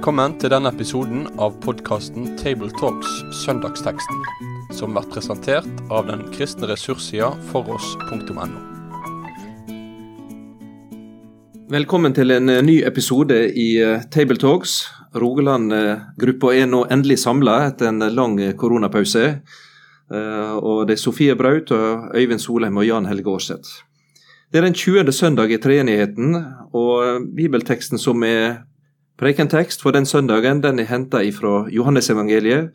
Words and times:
Velkommen 0.00 0.32
til 0.40 0.48
denne 0.48 0.70
episoden 0.72 1.26
av 1.44 1.58
podkasten 1.60 2.30
Tabletalks 2.40 3.18
Søndagsteksten, 3.42 4.22
som 4.72 4.94
blir 4.96 5.04
presentert 5.12 5.82
av 5.92 6.06
den 6.08 6.22
kristne 6.32 6.70
ressurssida 6.70 7.28
foross.no. 7.50 8.46
Velkommen 11.76 12.16
til 12.16 12.32
en 12.32 12.48
eh, 12.48 12.62
ny 12.64 12.78
episode 12.88 13.42
i 13.52 13.66
eh, 13.76 14.06
Tabletalks. 14.08 14.78
Rogaland-gruppa 15.20 16.54
er 16.56 16.72
nå 16.72 16.86
endelig 16.88 17.18
samla 17.26 17.58
etter 17.66 17.90
en 17.92 18.00
lang 18.16 18.40
eh, 18.40 18.56
koronapause. 18.56 19.26
Og 20.16 20.88
det 20.88 20.96
er 20.96 21.02
Sofie 21.04 21.36
Braut 21.36 21.68
Øyvind 21.76 22.40
Solheim 22.40 22.80
og 22.80 22.88
Jan 22.88 23.04
Helge 23.12 23.36
Aarseth. 23.36 23.84
Det 24.48 24.58
er 24.58 24.64
den 24.64 24.74
20. 24.74 25.12
søndag 25.12 25.52
i 25.52 25.60
treenigheten, 25.60 26.40
og 26.72 27.28
bibelteksten 27.36 28.00
som 28.00 28.24
er 28.24 28.62
Prekentekst 29.20 29.82
for 29.84 29.92
den 29.92 30.06
søndagen 30.08 30.62
den 30.64 30.78
er 30.80 30.86
henta 30.88 31.20
fra 31.36 31.66
Johannesevangeliet. 31.68 32.70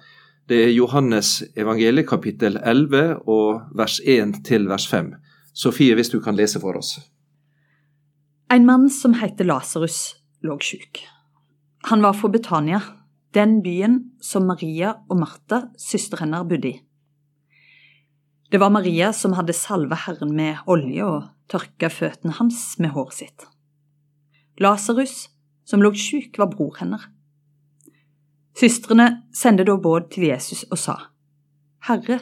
Det 0.45 0.59
er 0.67 0.75
Johannes 0.75 1.39
evangeliet 1.57 2.05
kapittel 2.05 2.59
11 2.61 3.25
og 3.25 3.63
vers 3.73 3.97
1 4.05 4.43
til 4.45 4.69
vers 4.69 4.85
5. 4.87 5.09
Sofie, 5.57 5.95
hvis 5.97 6.13
du 6.13 6.19
kan 6.21 6.37
lese 6.37 6.61
for 6.61 6.77
oss. 6.77 6.99
En 8.53 8.65
mann 8.65 8.91
som 8.93 9.17
heter 9.17 9.49
Lasarus, 9.49 10.21
lå 10.45 10.59
sjuk. 10.61 11.01
Han 11.89 12.05
var 12.05 12.13
fra 12.13 12.29
Betania, 12.29 12.81
den 13.33 13.63
byen 13.65 13.99
som 14.21 14.45
Maria 14.45 14.99
og 15.09 15.17
Martha, 15.17 15.63
søsteren 15.81 16.29
hennes, 16.29 16.45
bodde 16.45 16.75
i. 16.75 16.79
Det 18.51 18.61
var 18.61 18.69
Maria 18.69 19.09
som 19.17 19.33
hadde 19.33 19.57
salva 19.57 19.97
Herren 20.05 20.37
med 20.37 20.61
olje 20.69 21.09
og 21.09 21.23
tørka 21.49 21.89
føttene 21.89 22.37
hans 22.37 22.75
med 22.77 22.93
håret 22.93 23.23
sitt. 23.23 23.49
Lasarus 24.61 25.23
som 25.65 25.81
lå 25.81 25.91
sjuk, 25.97 26.37
var 26.37 26.51
bror 26.53 26.77
hennes. 26.79 27.07
Søstrene 28.55 29.23
sendte 29.35 29.65
da 29.67 29.75
båd 29.75 30.11
til 30.13 30.29
Jesus 30.29 30.63
og 30.71 30.79
sa, 30.79 30.95
Herre, 31.87 32.21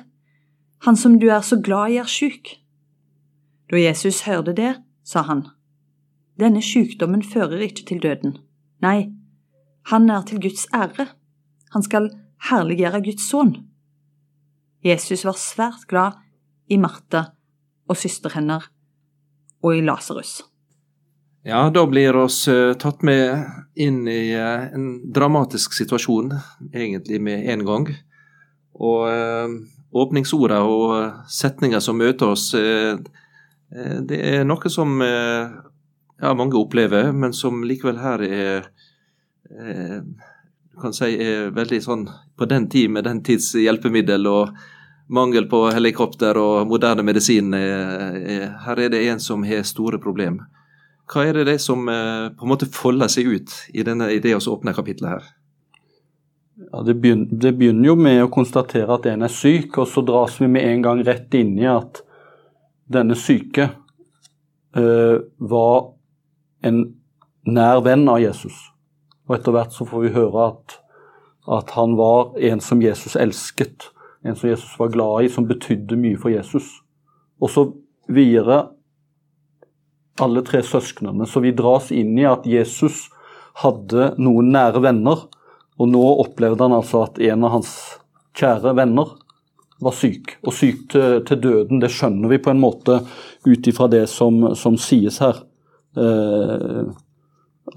han 0.84 0.98
som 1.00 1.20
du 1.20 1.30
er 1.30 1.44
så 1.46 1.60
glad 1.62 1.94
i 1.94 2.00
er 2.02 2.10
sjuk. 2.10 2.56
Da 3.72 3.80
Jesus 3.80 4.24
hørte 4.26 4.56
det, 4.58 4.74
sa 5.04 5.24
han, 5.28 5.46
Denne 6.40 6.64
sykdommen 6.66 7.22
fører 7.24 7.62
ikke 7.62 7.86
til 7.86 8.02
døden. 8.02 8.40
Nei, 8.82 9.14
han 9.92 10.10
er 10.10 10.24
til 10.26 10.42
Guds 10.42 10.66
ære. 10.74 11.12
Han 11.76 11.86
skal 11.86 12.10
herliggjøre 12.50 13.04
Guds 13.06 13.28
sønn. 13.30 13.54
Jesus 14.84 15.26
var 15.26 15.38
svært 15.40 15.86
glad 15.88 16.18
i 16.68 16.78
Martha 16.78 17.30
og 17.88 18.00
søster 18.00 18.34
hennes 18.34 18.66
og 19.64 19.78
i 19.78 19.86
Lasarus. 19.86 20.42
Ja, 21.46 21.70
da 21.70 21.88
blir 21.88 22.16
oss 22.16 22.48
uh, 22.48 22.74
tatt 22.74 23.02
med 23.02 23.46
inn 23.76 24.08
i 24.08 24.32
uh, 24.36 24.74
en 24.74 25.12
dramatisk 25.12 25.74
situasjon, 25.76 26.32
egentlig 26.72 27.20
med 27.22 27.50
en 27.52 27.66
gang. 27.68 27.90
Og 28.80 29.02
uh, 29.12 29.58
åpningsorda 29.92 30.62
og 30.64 31.28
setninger 31.28 31.84
som 31.84 32.00
møter 32.00 32.32
oss, 32.34 32.48
det 32.54 34.18
er 34.18 34.48
noe 34.48 34.70
som 34.74 34.96
ja, 35.04 36.32
mange 36.34 36.58
opplever, 36.58 37.12
men 37.14 37.36
som 37.38 37.60
likevel 37.62 38.00
her 38.02 38.24
er 38.26 38.66
kan 40.82 40.98
si 40.98 41.12
er 41.22 41.54
veldig 41.54 41.80
sånn 41.86 42.08
på 42.10 42.48
den 42.50 42.66
tid 42.74 42.90
med 42.90 43.06
den 43.06 43.22
tids 43.22 43.52
hjelpemiddel 43.54 44.26
og 44.32 44.58
mangel 45.14 45.46
på 45.52 45.68
helikopter 45.76 46.42
og 46.42 46.66
moderne 46.74 47.06
medisin. 47.06 47.54
Her 47.54 48.82
er 48.82 48.90
det 48.90 49.06
en 49.12 49.22
som 49.22 49.46
har 49.46 49.62
store 49.70 50.02
problemer. 50.02 50.50
Hva 51.14 51.28
er 51.30 51.38
det, 51.38 51.46
det 51.52 51.60
som 51.62 51.86
eh, 51.92 52.32
på 52.34 52.46
en 52.46 52.50
måte 52.50 52.70
folder 52.74 53.12
seg 53.12 53.30
ut 53.30 53.52
i, 53.70 53.84
denne, 53.86 54.10
i 54.10 54.22
det 54.24 54.34
å 54.34 54.42
åpne 54.56 54.74
kapitlet 54.74 55.12
her? 55.12 55.28
Ja, 56.72 56.82
det, 56.86 56.96
begynner, 57.02 57.30
det, 57.30 57.52
begynner, 57.58 57.86
jo 57.92 57.96
med 57.98 58.24
å 58.24 58.32
konstatere 58.34 58.96
at 58.96 59.06
en 59.10 59.26
er 59.26 59.34
syk, 59.34 59.78
og 59.78 59.90
så 59.90 60.02
dras 60.06 60.40
vi 60.42 60.50
med 60.50 60.66
en 60.66 60.84
gang 60.86 61.04
rett 61.06 61.34
inn 61.38 61.56
i 61.62 61.70
at 61.70 62.02
denne 62.94 63.18
syke 63.18 63.70
uh, 64.78 65.18
var 65.38 65.78
en 66.66 66.84
nær 67.50 67.82
venn 67.86 68.06
av 68.10 68.22
Jesus. 68.22 68.58
Og 69.28 69.38
etter 69.38 69.56
hvert 69.56 69.74
så 69.74 69.88
får 69.90 70.06
vi 70.06 70.14
høre 70.14 70.48
at, 70.52 70.78
at 71.62 71.74
han 71.78 71.98
var 72.00 72.38
en 72.38 72.62
som 72.64 72.82
Jesus 72.84 73.18
elsket, 73.20 73.90
en 74.24 74.38
som 74.38 74.50
Jesus 74.50 74.78
var 74.80 74.94
glad 74.94 75.26
i, 75.26 75.34
som 75.34 75.50
betydde 75.50 75.98
mye 76.00 76.22
for 76.22 76.34
Jesus. 76.34 76.70
Og 77.42 77.52
så 77.52 77.66
videre 78.14 78.68
alle 80.22 80.44
tre 80.46 80.62
søsknene. 80.66 81.26
Så 81.26 81.42
vi 81.44 81.54
dras 81.56 81.92
inn 81.92 82.18
i 82.20 82.28
at 82.30 82.46
Jesus 82.50 83.08
hadde 83.64 84.14
noen 84.22 84.52
nære 84.54 84.82
venner, 84.84 85.28
og 85.82 85.90
nå 85.90 86.04
opplevde 86.22 86.66
han 86.66 86.76
altså 86.78 87.06
at 87.08 87.20
en 87.22 87.46
av 87.48 87.56
hans 87.58 87.74
kjære 88.38 88.76
venner 88.78 89.16
var 89.84 89.96
syk, 89.98 90.38
og 90.46 90.54
syk 90.56 90.86
til, 90.94 91.24
til 91.28 91.42
døden. 91.44 91.82
Det 91.82 91.92
skjønner 91.92 92.32
vi 92.32 92.42
på 92.42 92.54
en 92.54 92.62
måte 92.62 93.02
ut 93.46 93.68
ifra 93.70 93.90
det 93.92 94.06
som, 94.12 94.54
som, 94.60 94.78
sies 94.80 95.20
her. 95.24 95.42
Eh, 95.98 96.86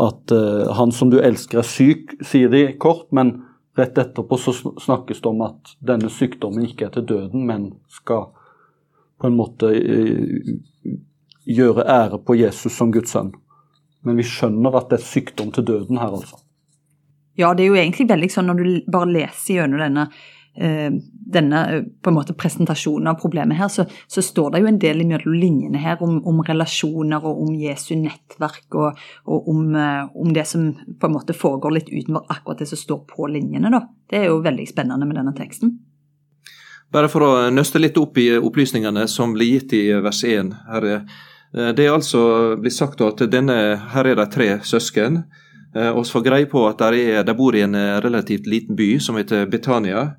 at 0.02 0.34
eh, 0.34 0.72
han 0.76 0.92
som 0.94 1.10
du 1.12 1.18
elsker 1.22 1.62
er 1.62 1.68
syk, 1.68 2.16
sier 2.26 2.52
de 2.52 2.68
kort, 2.82 3.08
men 3.16 3.38
rett 3.76 3.98
etterpå 4.00 4.38
så 4.40 4.54
snakkes 4.56 5.20
det 5.22 5.30
om 5.30 5.42
at 5.44 5.76
denne 5.84 6.10
sykdommen 6.12 6.64
ikke 6.68 6.88
er 6.88 6.94
til 6.96 7.08
døden, 7.10 7.44
men 7.48 7.70
skal 7.92 8.30
på 9.20 9.28
en 9.28 9.36
måte 9.36 9.72
eh, 9.72 10.56
gjøre 11.46 11.86
ære 11.86 12.22
på 12.26 12.36
Jesus 12.38 12.74
som 12.76 12.92
Guds 12.94 13.14
sønn. 13.14 13.32
Men 14.06 14.18
vi 14.18 14.26
skjønner 14.26 14.78
at 14.78 14.90
det 14.90 15.00
er 15.00 15.06
sykdom 15.06 15.52
til 15.54 15.66
døden 15.66 15.98
her, 15.98 16.14
altså. 16.14 16.38
Ja, 17.36 17.52
det 17.54 17.66
er 17.66 17.72
jo 17.72 17.76
egentlig 17.78 18.08
veldig 18.08 18.32
sånn 18.32 18.48
når 18.48 18.62
du 18.62 18.90
bare 18.92 19.12
leser 19.12 19.58
gjennom 19.58 19.82
denne, 19.82 20.06
eh, 20.56 20.88
denne 21.34 21.62
eh, 21.68 21.82
på 22.00 22.08
en 22.08 22.16
måte 22.16 22.36
presentasjonen 22.38 23.10
av 23.10 23.18
problemet 23.20 23.58
her, 23.58 23.68
så, 23.72 23.84
så 24.08 24.24
står 24.24 24.54
det 24.54 24.62
jo 24.62 24.70
en 24.70 24.78
del 24.80 25.02
mellom 25.04 25.36
linjene 25.36 25.82
her 25.82 26.00
om, 26.04 26.16
om, 26.24 26.40
relasjoner 26.46 27.26
og 27.28 27.42
om 27.44 27.52
Jesu 27.60 27.92
nettverk 28.00 28.78
og, 28.80 29.02
og 29.28 29.50
om, 29.52 29.66
eh, 29.76 30.06
om, 30.16 30.32
det 30.32 30.46
som 30.48 30.70
på 30.72 31.10
en 31.10 31.16
måte 31.18 31.36
foregår 31.36 31.76
litt 31.76 31.92
utenfor 31.92 32.24
akkurat 32.32 32.64
det 32.64 32.70
som 32.72 32.80
står 32.80 33.04
på 33.12 33.28
linjene. 33.34 33.74
da. 33.74 33.84
Det 34.08 34.22
er 34.22 34.30
jo 34.30 34.40
veldig 34.46 34.68
spennende 34.72 35.08
med 35.08 35.20
denne 35.20 35.36
teksten. 35.36 35.76
Bare 36.94 37.10
for 37.12 37.26
å 37.26 37.32
nøste 37.50 37.82
litt 37.82 37.98
opp 38.00 38.16
i 38.22 38.30
opplysningene 38.38 39.04
som 39.10 39.34
blir 39.34 39.58
gitt 39.58 39.74
i 39.76 39.86
vers 40.00 40.22
1. 40.24 40.54
Her 40.70 40.86
er 40.86 41.24
det 41.56 41.86
er 41.86 41.94
altså 41.94 42.20
blitt 42.60 42.76
sagt 42.76 43.00
at 43.00 43.22
denne, 43.32 43.56
her 43.94 44.08
er 44.10 44.18
de 44.18 44.26
tre 44.28 44.48
søsken. 44.60 45.22
Vi 45.72 45.84
og 45.92 46.04
får 46.08 46.24
greie 46.24 46.48
på 46.48 46.62
at 46.68 46.80
de 47.26 47.34
bor 47.36 47.56
i 47.56 47.62
en 47.64 47.74
eh, 47.76 47.98
relativt 48.04 48.46
liten 48.48 48.76
by 48.76 48.96
som 49.00 49.16
heter 49.16 49.48
Betania. 49.48 50.10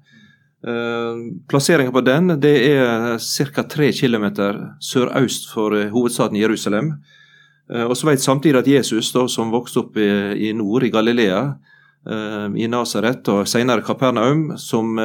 Plasseringa 1.47 1.93
på 1.93 2.01
den 2.01 2.33
det 2.41 2.55
er 2.65 3.19
ca. 3.21 3.63
3 3.63 3.91
km 3.93 4.25
sørøst 4.81 5.45
for 5.53 5.75
hovedstaden 5.93 6.35
Jerusalem. 6.35 6.89
Og 7.69 7.93
så 7.95 8.07
vet 8.09 8.19
samtidig 8.19 8.59
at 8.59 8.67
Jesus, 8.67 9.11
da, 9.13 9.27
som 9.29 9.53
vokste 9.53 9.83
opp 9.83 9.97
i, 9.97 10.49
nord, 10.57 10.83
i 10.83 10.89
Galilea, 10.89 11.43
i 12.57 12.67
Nasaret 12.67 13.29
og 13.31 13.47
senere 13.47 13.85
Kapernaum, 13.85 14.57
som 14.57 14.97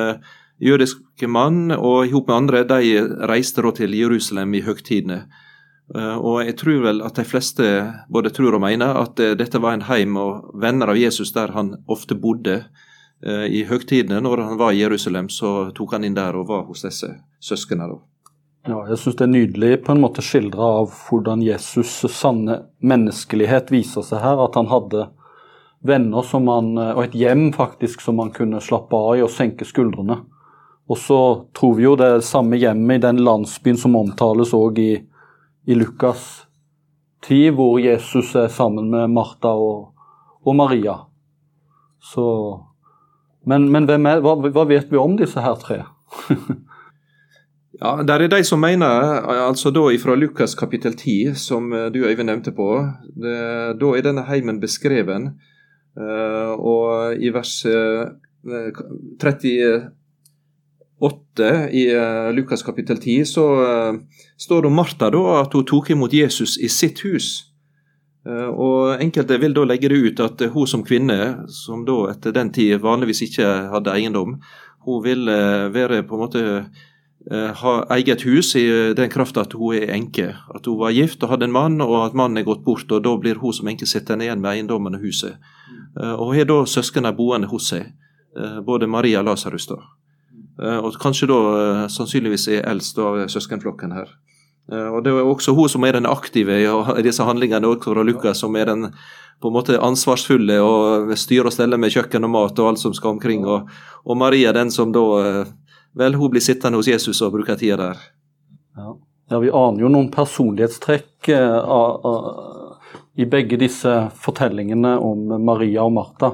jødisk 0.59 1.27
mann 1.29 1.71
og 1.71 2.09
sammen 2.09 2.27
med 2.27 2.35
andre, 2.35 2.65
de 2.65 3.27
reiste 3.29 3.63
til 3.77 3.95
Jerusalem 3.95 4.55
i 4.55 4.65
høgtidene. 4.65 5.27
Eh, 5.95 6.17
og 6.17 6.41
jeg 6.47 6.57
tror 6.57 6.85
vel 6.87 7.03
at 7.05 7.19
de 7.21 7.25
fleste 7.29 7.67
både 8.13 8.33
tror 8.33 8.57
og 8.57 8.65
mener 8.65 8.97
at 9.03 9.21
eh, 9.21 9.35
dette 9.37 9.61
var 9.61 9.77
en 9.77 9.85
heim 9.91 10.17
og 10.21 10.55
venner 10.61 10.89
av 10.89 11.01
Jesus 11.01 11.35
der 11.37 11.53
han 11.53 11.75
ofte 11.91 12.17
bodde. 12.17 12.63
Eh, 13.25 13.45
I 13.61 13.65
høgtidene, 13.69 14.23
når 14.25 14.47
han 14.47 14.61
var 14.61 14.73
i 14.73 14.81
Jerusalem, 14.81 15.29
så 15.29 15.71
tok 15.77 15.99
han 15.99 16.09
inn 16.09 16.17
der 16.17 16.39
og 16.39 16.49
var 16.49 16.65
hos 16.71 16.87
disse 16.87 17.13
søsknene. 17.45 18.01
Ja, 18.69 18.79
jeg 18.89 19.01
syns 19.03 19.19
det 19.19 19.27
er 19.27 19.35
nydelig 19.35 19.73
på 19.85 19.93
en 19.93 20.01
måte 20.05 20.23
skildra 20.25 20.69
av 20.79 20.93
hvordan 21.09 21.43
Jesus' 21.43 22.07
sanne 22.15 22.61
menneskelighet 22.79 23.73
viser 23.75 24.07
seg 24.07 24.23
her. 24.23 24.39
At 24.39 24.57
han 24.57 24.71
hadde 24.71 25.09
venner 25.83 26.23
som 26.23 26.47
han, 26.47 26.77
og 26.79 27.01
et 27.03 27.17
hjem 27.19 27.49
faktisk 27.57 28.05
som 28.05 28.23
han 28.23 28.31
kunne 28.31 28.63
slappe 28.63 28.95
av 28.95 29.17
i 29.19 29.25
og 29.27 29.33
senke 29.35 29.67
skuldrene. 29.67 30.21
Og 30.87 30.99
så 30.99 31.19
tror 31.59 31.75
vi 31.75 31.89
jo 31.89 31.97
det 31.99 32.23
samme 32.23 32.55
hjemmet 32.55 33.01
i 33.01 33.03
den 33.03 33.19
landsbyen 33.27 33.81
som 33.83 33.99
omtales 33.99 34.55
òg 34.55 34.79
i 34.79 34.93
i 35.67 35.75
Lukas 35.75 36.47
10, 37.27 37.55
hvor 37.57 37.79
Jesus 37.79 38.35
er 38.35 38.49
sammen 38.51 38.91
med 38.91 39.11
Martha 39.13 39.55
og, 39.55 39.93
og 40.43 40.57
Maria. 40.57 40.97
Så, 42.03 42.25
men, 43.47 43.69
men 43.71 43.87
er, 43.91 44.21
hva, 44.25 44.35
hva, 44.43 44.67
vet 44.67 44.91
vi 44.91 44.99
om 44.99 45.15
disse 45.19 45.43
her 45.43 45.55
tre? 45.63 45.79
ja, 47.83 47.95
Der 48.03 48.27
er 48.27 48.33
de 48.33 48.43
som 48.45 48.63
mener, 48.63 49.23
altså 49.47 49.71
da 49.71 49.87
fra 50.03 50.19
Lukas 50.19 50.57
kapittel 50.59 50.97
10, 50.99 51.35
som 51.39 51.71
du 51.95 52.03
Øyvind 52.03 52.27
nevnte 52.27 52.53
på, 52.53 52.75
det, 53.15 53.39
da 53.79 53.95
er 53.95 54.07
denne 54.07 54.27
heimen 54.27 54.61
beskreven. 54.61 55.35
Uh, 55.93 56.57
og 56.57 57.21
i 57.21 57.29
vers 57.29 57.51
uh, 57.69 58.09
eh, 58.49 58.79
30 59.21 59.91
8 61.03 61.71
i 61.71 61.87
uh, 61.97 62.33
Lukas 62.35 62.63
kapittel 62.63 62.99
10 63.01 63.25
så 63.27 63.45
uh, 63.61 63.97
står 64.39 64.63
det 64.63 64.69
om 64.69 64.77
Martha 64.79 65.09
da, 65.11 65.23
at 65.41 65.55
hun 65.57 65.67
tok 65.67 65.91
imot 65.91 66.13
Jesus 66.15 66.55
i 66.63 66.69
sitt 66.71 67.03
hus. 67.03 67.49
Uh, 68.23 68.47
og 68.47 69.03
Enkelte 69.03 69.39
vil 69.43 69.57
da 69.57 69.65
legge 69.67 69.91
det 69.91 69.99
ut 69.99 70.23
at 70.23 70.45
hun 70.55 70.69
som 70.71 70.85
kvinne, 70.87 71.43
som 71.51 71.83
da 71.89 72.13
etter 72.13 72.37
den 72.37 72.53
tid 72.55 72.79
vanligvis 72.85 73.25
ikke 73.27 73.49
hadde 73.73 73.97
eiendom, 73.97 74.37
hun 74.87 75.03
vil 75.03 75.29
være 75.71 76.01
på 76.03 76.17
en 76.17 76.21
måte 76.25 76.41
ha 77.31 77.73
eget 77.95 78.25
hus 78.27 78.49
i 78.59 78.65
den 78.99 79.13
kraft 79.15 79.37
at 79.39 79.53
hun 79.55 79.77
er 79.79 79.93
enke. 79.95 80.33
At 80.51 80.67
hun 80.67 80.81
var 80.81 80.91
gift 80.91 81.23
og 81.23 81.31
hadde 81.31 81.47
en 81.47 81.55
mann, 81.55 81.77
og 81.79 82.01
at 82.01 82.17
mannen 82.19 82.41
er 82.41 82.49
gått 82.49 82.65
bort. 82.67 82.91
og 82.91 83.05
Da 83.05 83.13
blir 83.15 83.39
hun 83.39 83.55
som 83.55 83.71
enke 83.71 83.87
sittende 83.87 84.27
igjen 84.27 84.43
med 84.43 84.57
eiendommen 84.57 84.99
og 84.99 85.07
huset. 85.07 85.39
Og 85.95 86.33
Hun 86.33 86.35
har 86.35 86.51
da 86.51 86.59
søsknene 86.67 87.15
boende 87.15 87.47
hos 87.47 87.71
seg, 87.71 87.93
både 88.67 88.91
Maria 88.91 89.23
og 89.23 89.31
Lasarus. 89.31 89.71
Og 90.63 90.95
kanskje 91.03 91.27
da 91.27 91.39
sannsynligvis 91.91 92.45
er 92.53 92.69
eldst 92.71 92.99
av 93.03 93.17
søskenflokken 93.33 93.95
her. 93.97 94.13
Eh, 94.71 94.89
og 94.89 95.03
Det 95.05 95.13
er 95.13 95.27
også 95.27 95.55
hun 95.57 95.69
som 95.69 95.85
er 95.85 95.93
den 95.99 96.07
aktive 96.07 96.61
i 96.63 97.03
disse 97.03 97.25
handlingene, 97.25 97.67
også 97.67 97.95
fra 97.95 98.03
Lukas, 98.07 98.41
som 98.41 98.57
er 98.57 98.67
den 98.71 98.93
på 99.43 99.51
en 99.51 99.57
måte 99.57 99.81
ansvarsfulle 99.83 100.61
og 100.63 101.17
styrer 101.19 101.51
og 101.51 101.53
steller 101.53 101.81
med 101.81 101.91
kjøkken 101.91 102.25
og 102.25 102.31
mat 102.31 102.59
og 102.63 102.69
alt 102.69 102.79
som 102.79 102.95
skal 102.95 103.17
omkring. 103.17 103.47
Og, 103.47 103.69
og 104.05 104.17
Maria 104.17 104.53
den 104.53 104.71
som 104.71 104.93
da 104.93 105.07
eh, 105.23 105.45
Vel, 105.93 106.15
hun 106.17 106.31
blir 106.33 106.41
sittende 106.41 106.79
hos 106.79 106.87
Jesus 106.89 107.19
og 107.21 107.35
bruker 107.35 107.59
tida 107.61 107.77
der. 107.77 107.99
Ja. 108.81 108.95
ja, 109.29 109.39
vi 109.43 109.51
aner 109.53 109.83
jo 109.83 109.91
noen 109.93 110.07
personlighetstrekk 110.09 111.29
uh, 111.37 112.07
uh, 112.09 112.95
i 113.21 113.27
begge 113.29 113.59
disse 113.61 113.93
fortellingene 114.17 114.95
om 114.97 115.35
Maria 115.45 115.85
og 115.85 115.93
Martha. 115.93 116.31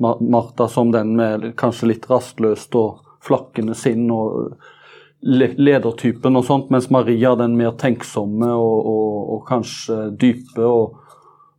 Martha 0.00 0.70
som 0.72 0.88
den 0.94 1.12
med 1.18 1.44
kanskje 1.60 1.90
litt 1.90 2.08
rastløst 2.08 2.72
og 2.80 3.03
flakkende 3.24 3.76
sinn 3.78 4.06
og 4.12 4.54
ledertypen 5.24 6.36
og 6.36 6.44
sånt, 6.44 6.70
mens 6.70 6.90
Maria 6.92 7.34
den 7.38 7.56
mer 7.56 7.74
tenksomme 7.80 8.50
og, 8.52 8.88
og, 8.90 9.18
og 9.36 9.44
kanskje 9.48 9.98
dype. 10.20 10.64
Og, 10.64 10.98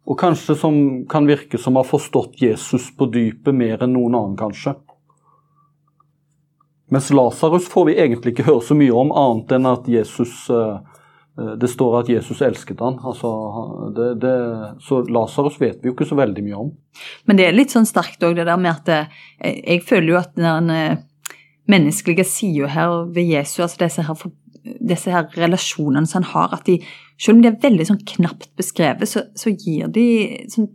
og, 0.05 0.17
kanskje 0.19 0.55
som 0.59 0.75
kan 1.09 1.27
virke 1.27 1.57
som 1.61 1.79
har 1.79 1.87
forstått 1.89 2.41
Jesus 2.43 2.91
på 2.97 3.09
dypet 3.13 3.55
mer 3.55 3.81
enn 3.83 3.95
noen 3.97 4.17
annen, 4.17 4.35
kanskje. 4.39 4.75
Mens 6.93 7.09
Lasarus 7.09 7.65
får 7.71 7.87
vi 7.89 7.95
egentlig 7.97 8.35
ikke 8.35 8.45
høre 8.51 8.61
så 8.61 8.77
mye 8.77 8.93
om, 8.93 9.09
annet 9.09 9.55
enn 9.57 9.65
at 9.71 9.87
Jesus 9.89 10.45
eh, 10.53 10.75
eh, 11.39 11.55
det 11.57 11.71
står 11.71 12.03
at 12.03 12.11
Jesus 12.13 12.43
elsket 12.45 12.83
han. 12.85 12.99
Altså, 13.01 13.31
det, 13.97 14.11
det, 14.21 14.35
så 14.85 15.01
Lasarus 15.09 15.57
vet 15.57 15.81
vi 15.81 15.89
jo 15.89 15.95
ikke 15.95 16.05
så 16.05 16.19
veldig 16.21 16.45
mye 16.45 16.61
om. 16.67 16.69
Men 17.25 17.41
det 17.41 17.49
er 17.49 17.57
litt 17.57 17.73
sånn 17.73 17.89
sterkt 17.89 18.21
òg, 18.21 18.37
det 18.37 18.45
der 18.45 18.61
med 18.61 18.75
at 18.75 18.93
jeg, 18.93 19.57
jeg 19.65 19.83
føler 19.89 20.13
jo 20.13 20.21
at 20.21 20.37
når 20.37 20.61
en 20.61 21.03
menneskelige 21.71 22.25
sida 22.27 22.69
her 22.73 23.05
ved 23.13 23.31
Jesus, 23.31 23.59
altså 23.65 23.81
disse 23.85 24.05
her, 24.05 24.27
disse 24.89 25.13
her, 25.13 25.27
relasjonene 25.37 26.07
som 26.09 26.23
han 26.23 26.31
har, 26.33 26.53
at 26.57 26.67
de, 26.69 26.77
selv 27.17 27.37
om 27.37 27.43
de 27.43 27.51
er 27.51 27.59
veldig 27.63 27.89
sånn 27.89 28.05
knapt 28.15 28.51
beskrevet, 28.59 29.09
så, 29.09 29.25
så 29.37 29.53
gir 29.53 29.89
de 29.93 30.07
sånn, 30.51 30.69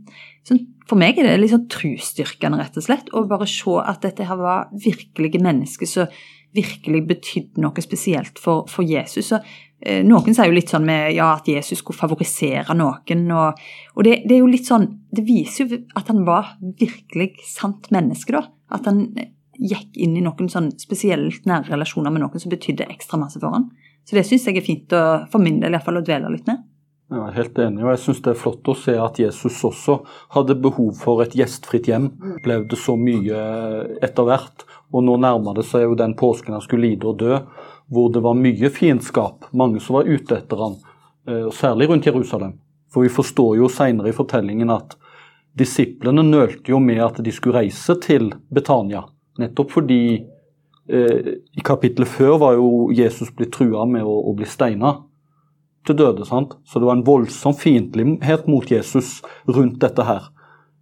sånn, 0.46 0.66
For 0.90 0.98
meg 0.98 1.20
er 1.20 1.28
det 1.28 1.38
litt 1.38 1.52
sånn 1.52 1.68
trosstyrkende, 1.70 2.58
rett 2.58 2.78
og 2.80 2.82
slett, 2.82 3.10
å 3.14 3.22
bare 3.30 3.46
se 3.46 3.76
at 3.78 4.02
dette 4.02 4.26
her 4.26 4.38
var 4.40 4.70
virkelige 4.74 5.38
mennesker 5.38 5.86
som 5.86 6.10
virkelig 6.56 7.04
betydde 7.06 7.62
noe 7.62 7.82
spesielt 7.84 8.40
for, 8.42 8.64
for 8.66 8.82
Jesus. 8.82 9.28
Så, 9.30 9.38
eh, 9.84 10.00
noen 10.02 10.34
sier 10.34 10.50
jo 10.50 10.56
litt 10.56 10.72
sånn 10.72 10.88
med 10.88 11.12
ja, 11.14 11.28
at 11.36 11.46
Jesus 11.46 11.78
skulle 11.78 12.00
favorisere 12.00 12.74
noen, 12.74 13.28
og, 13.36 13.60
og 13.94 14.06
det, 14.06 14.24
det, 14.24 14.34
er 14.34 14.42
jo 14.42 14.50
litt 14.50 14.66
sånn 14.66 14.88
Det 15.10 15.22
viser 15.26 15.70
jo 15.70 15.78
at 15.98 16.10
han 16.10 16.24
var 16.26 16.56
virkelig 16.60 17.36
sant 17.46 17.90
menneske, 17.94 18.34
da. 18.34 18.48
At 18.74 18.90
han 18.90 19.04
gikk 19.60 19.96
inn 20.00 20.16
i 20.16 20.24
noen 20.24 20.48
sånn 20.48 20.70
spesielt 20.80 21.46
nære 21.48 21.74
relasjoner 21.74 22.12
med 22.12 22.24
noen 22.24 22.42
som 22.42 22.52
betydde 22.52 22.88
ekstra 22.90 23.20
masse 23.20 23.40
for 23.40 23.52
han. 23.54 23.68
Så 24.08 24.16
det 24.16 24.24
syns 24.26 24.48
jeg 24.48 24.58
er 24.58 24.66
fint 24.66 24.92
å, 24.96 25.04
for 25.30 25.42
min 25.42 25.60
del 25.60 25.76
iallfall 25.76 26.00
å 26.00 26.04
dvele 26.04 26.32
litt 26.32 26.48
med. 26.48 26.64
Jeg 27.10 27.26
er 27.26 27.34
helt 27.34 27.56
enig, 27.58 27.82
og 27.82 27.90
jeg 27.90 28.00
syns 28.04 28.20
det 28.22 28.30
er 28.30 28.38
flott 28.38 28.68
å 28.70 28.74
se 28.78 28.92
at 28.94 29.18
Jesus 29.18 29.56
også 29.66 29.96
hadde 30.36 30.54
behov 30.62 30.92
for 31.00 31.24
et 31.24 31.34
gjestfritt 31.34 31.88
hjem. 31.90 32.06
Opplevde 32.36 32.78
så 32.78 32.94
mye 32.98 33.40
etter 33.98 34.28
hvert, 34.28 34.64
og 34.94 35.04
nå 35.08 35.16
nærmer 35.18 35.58
det 35.58 35.66
seg 35.66 35.88
jo 35.88 35.98
den 35.98 36.14
påsken 36.18 36.54
han 36.54 36.62
skulle 36.62 36.86
lide 36.86 37.10
og 37.10 37.18
dø, 37.18 37.40
hvor 37.90 38.14
det 38.14 38.22
var 38.22 38.38
mye 38.38 38.70
fiendskap, 38.70 39.50
mange 39.50 39.82
som 39.82 39.98
var 39.98 40.06
ute 40.06 40.38
etter 40.38 40.62
han, 40.62 40.78
eh, 41.26 41.50
særlig 41.50 41.90
rundt 41.90 42.06
Jerusalem. 42.06 42.54
For 42.94 43.02
vi 43.02 43.10
forstår 43.10 43.58
jo 43.58 43.70
seinere 43.70 44.14
i 44.14 44.14
fortellingen 44.14 44.70
at 44.70 44.94
disiplene 45.58 46.22
nølte 46.22 46.70
jo 46.70 46.78
med 46.78 47.02
at 47.02 47.18
de 47.26 47.34
skulle 47.34 47.58
reise 47.58 47.98
til 48.06 48.30
Betania 48.54 49.02
Nettopp 49.40 49.72
fordi 49.74 50.02
eh, 50.90 51.30
i 51.56 51.64
kapittelet 51.64 52.10
før 52.10 52.36
var 52.42 52.58
jo 52.58 52.90
Jesus 52.94 53.32
blitt 53.36 53.54
trua 53.56 53.86
med 53.88 54.04
å, 54.06 54.16
å 54.30 54.34
bli 54.36 54.48
steina 54.48 54.98
til 55.86 55.96
døde. 55.96 56.26
sant? 56.28 56.56
Så 56.64 56.80
det 56.80 56.88
var 56.88 56.98
en 56.98 57.06
voldsom 57.06 57.56
fiendtlighet 57.56 58.48
mot 58.50 58.68
Jesus 58.70 59.20
rundt 59.48 59.80
dette 59.82 60.04
her. 60.06 60.28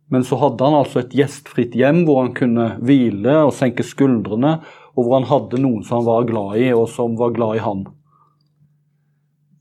Men 0.09 0.25
så 0.25 0.39
hadde 0.41 0.65
han 0.65 0.79
altså 0.79 1.03
et 1.03 1.15
gjestfritt 1.17 1.77
hjem 1.77 2.05
hvor 2.09 2.23
han 2.23 2.35
kunne 2.37 2.71
hvile 2.81 3.43
og 3.45 3.55
senke 3.57 3.85
skuldrene, 3.85 4.59
og 4.97 5.05
hvor 5.05 5.19
han 5.19 5.29
hadde 5.29 5.61
noen 5.63 5.85
som 5.87 6.01
han 6.01 6.09
var 6.09 6.29
glad 6.31 6.59
i, 6.63 6.71
og 6.75 6.89
som 6.91 7.15
var 7.21 7.35
glad 7.37 7.59
i 7.59 7.63
han. 7.63 7.85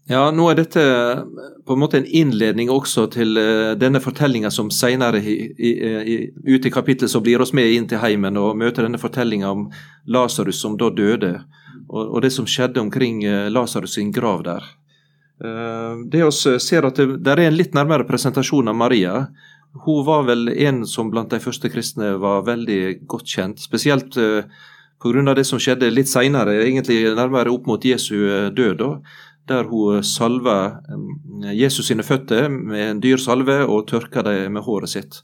Ja, 0.07 0.29
nå 0.31 0.45
er 0.47 0.55
dette 0.55 0.81
på 1.67 1.75
en 1.75 1.81
måte 1.81 1.99
en 1.99 2.07
innledning 2.07 2.69
også 2.71 3.09
til 3.11 3.35
uh, 3.35 3.73
denne 3.75 3.99
fortellinga 3.99 4.47
som 4.55 4.69
senere 4.71 5.19
ute 5.19 6.69
i 6.69 6.71
kapittelet 6.71 7.11
så 7.11 7.19
blir 7.23 7.43
oss 7.43 7.51
med 7.57 7.73
inn 7.75 7.89
til 7.91 7.99
heimen 7.99 8.39
og 8.39 8.55
møter 8.55 8.87
denne 8.87 9.01
fortellinga 9.01 9.51
om 9.51 9.65
Lasarus 10.07 10.61
som 10.63 10.77
da 10.79 10.87
døde, 10.95 11.33
og, 11.89 12.03
og, 12.05 12.21
det 12.23 12.31
som 12.37 12.47
skjedde 12.47 12.79
omkring 12.79 13.19
Lasarus 13.51 13.97
sin 13.97 14.13
grav 14.15 14.45
der. 14.47 14.63
Det 16.07 16.23
oss 16.23 16.39
ser 16.63 16.87
at 16.87 16.97
det 16.97 17.19
der 17.21 17.37
er 17.37 17.51
en 17.51 17.59
litt 17.59 17.75
nærmere 17.77 18.07
presentasjon 18.07 18.71
av 18.71 18.79
Maria. 18.79 19.27
Hun 19.83 20.05
var 20.07 20.23
vel 20.25 20.49
en 20.55 20.81
som 20.89 21.11
blant 21.11 21.29
de 21.35 21.41
første 21.43 21.69
kristne 21.69 22.15
var 22.23 22.47
veldig 22.47 23.05
godt 23.11 23.27
kjent, 23.35 23.61
spesielt 23.61 24.15
pga. 24.15 25.33
det 25.35 25.45
som 25.45 25.59
skjedde 25.61 25.91
litt 25.91 26.09
seinere, 26.09 26.55
egentlig 26.63 27.03
nærmere 27.13 27.51
opp 27.53 27.67
mot 27.67 27.85
Jesu 27.85 28.15
død. 28.55 28.77
da 28.79 28.91
der 29.47 29.67
hun 29.69 30.03
salver 30.03 30.79
Jesus 31.55 31.87
sine 31.87 32.03
føtter 32.03 32.49
med 32.49 32.83
en 32.83 33.01
dyr 33.03 33.19
salve 33.21 33.61
og 33.65 33.87
tørker 33.89 34.25
dem 34.27 34.57
med 34.57 34.65
håret 34.65 34.91
sitt. 34.91 35.21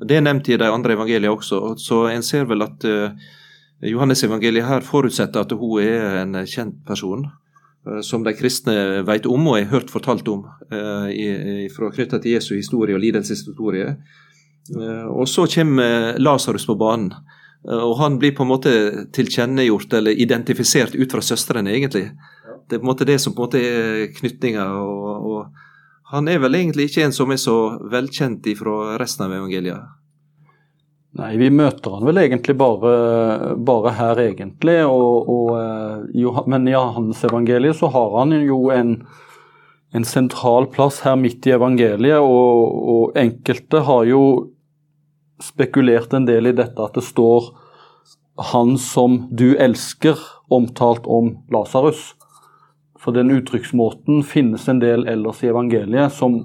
Det 0.00 0.16
er 0.16 0.24
nevnt 0.24 0.48
i 0.48 0.56
de 0.56 0.68
andre 0.70 0.96
evangeliene 0.96 1.32
også, 1.34 1.74
så 1.76 2.06
en 2.08 2.24
ser 2.24 2.46
vel 2.48 2.64
at 2.64 2.86
uh, 2.88 3.12
Johannes-evangeliet 3.84 4.68
her 4.68 4.84
forutsetter 4.84 5.44
at 5.44 5.52
hun 5.52 5.82
er 5.82 6.22
en 6.22 6.40
kjent 6.48 6.80
person. 6.88 7.26
Uh, 7.84 8.00
som 8.04 8.24
de 8.24 8.32
kristne 8.36 9.04
vet 9.08 9.28
om 9.28 9.50
og 9.52 9.58
har 9.58 9.68
hørt 9.74 9.92
fortalt 9.92 10.28
om 10.32 10.46
uh, 10.72 11.68
fra 11.74 11.92
knytta 11.92 12.20
til 12.20 12.38
Jesu 12.38 12.54
historie 12.54 12.96
og 12.96 13.04
lidelseshistorie. 13.04 13.94
Og 15.10 15.26
så 15.26 15.48
kommer 15.50 16.18
Lasarus 16.20 16.66
på 16.68 16.76
banen. 16.78 17.08
Og 17.64 17.96
han 17.98 18.18
blir 18.20 18.36
på 18.36 18.44
en 18.44 18.50
måte 18.52 18.72
tilkjennegjort 19.16 19.96
eller 19.98 20.20
identifisert 20.20 20.94
ut 20.94 21.10
fra 21.10 21.24
søstrene, 21.24 21.72
egentlig. 21.74 22.04
Det 22.70 22.78
er 22.78 22.82
på 22.82 22.86
en 22.86 22.92
måte 22.92 23.08
det 23.08 23.18
som 23.18 23.34
på 23.34 23.42
en 23.42 23.48
måte 23.48 23.60
er 23.60 24.12
knytninga. 24.14 24.66
Og, 24.78 25.30
og, 25.30 25.64
han 26.10 26.28
er 26.30 26.38
vel 26.42 26.54
egentlig 26.58 26.88
ikke 26.88 27.02
en 27.06 27.14
som 27.14 27.30
er 27.34 27.38
så 27.42 27.56
velkjent 27.90 28.46
fra 28.58 28.76
resten 28.98 29.26
av 29.26 29.34
evangeliet? 29.34 29.96
Nei, 31.18 31.32
vi 31.40 31.48
møter 31.50 31.96
han 31.96 32.06
vel 32.06 32.20
egentlig 32.22 32.54
bare, 32.58 32.90
bare 33.66 33.94
her, 33.98 34.20
egentlig. 34.22 34.76
Og, 34.86 35.26
og, 35.26 35.48
eh, 35.58 36.44
men 36.46 36.68
i 36.70 36.76
hans 36.78 37.24
evangelie 37.26 37.74
så 37.74 37.90
har 37.90 38.14
han 38.20 38.36
jo 38.46 38.60
en, 38.74 38.94
en, 39.90 40.06
sentral 40.06 40.70
plass 40.70 41.00
her 41.06 41.18
midt 41.18 41.48
i 41.50 41.56
evangeliet, 41.56 42.22
og, 42.22 42.78
og, 42.94 43.18
enkelte 43.18 43.82
har 43.88 44.06
jo 44.06 44.22
spekulert 45.42 46.14
en 46.14 46.28
del 46.28 46.52
i 46.52 46.54
dette 46.54 46.78
at 46.78 46.94
det 46.94 47.06
står 47.06 47.50
'Han 48.52 48.78
som 48.78 49.26
du 49.34 49.56
elsker', 49.56 50.22
omtalt 50.50 51.06
om 51.06 51.36
Lasarus. 51.52 52.14
For 53.00 53.16
den 53.16 53.30
uttrykksmåten 53.32 54.22
finnes 54.28 54.66
en 54.68 54.80
del 54.82 55.06
ellers 55.08 55.40
i 55.44 55.48
evangeliet 55.48 56.12
som 56.12 56.42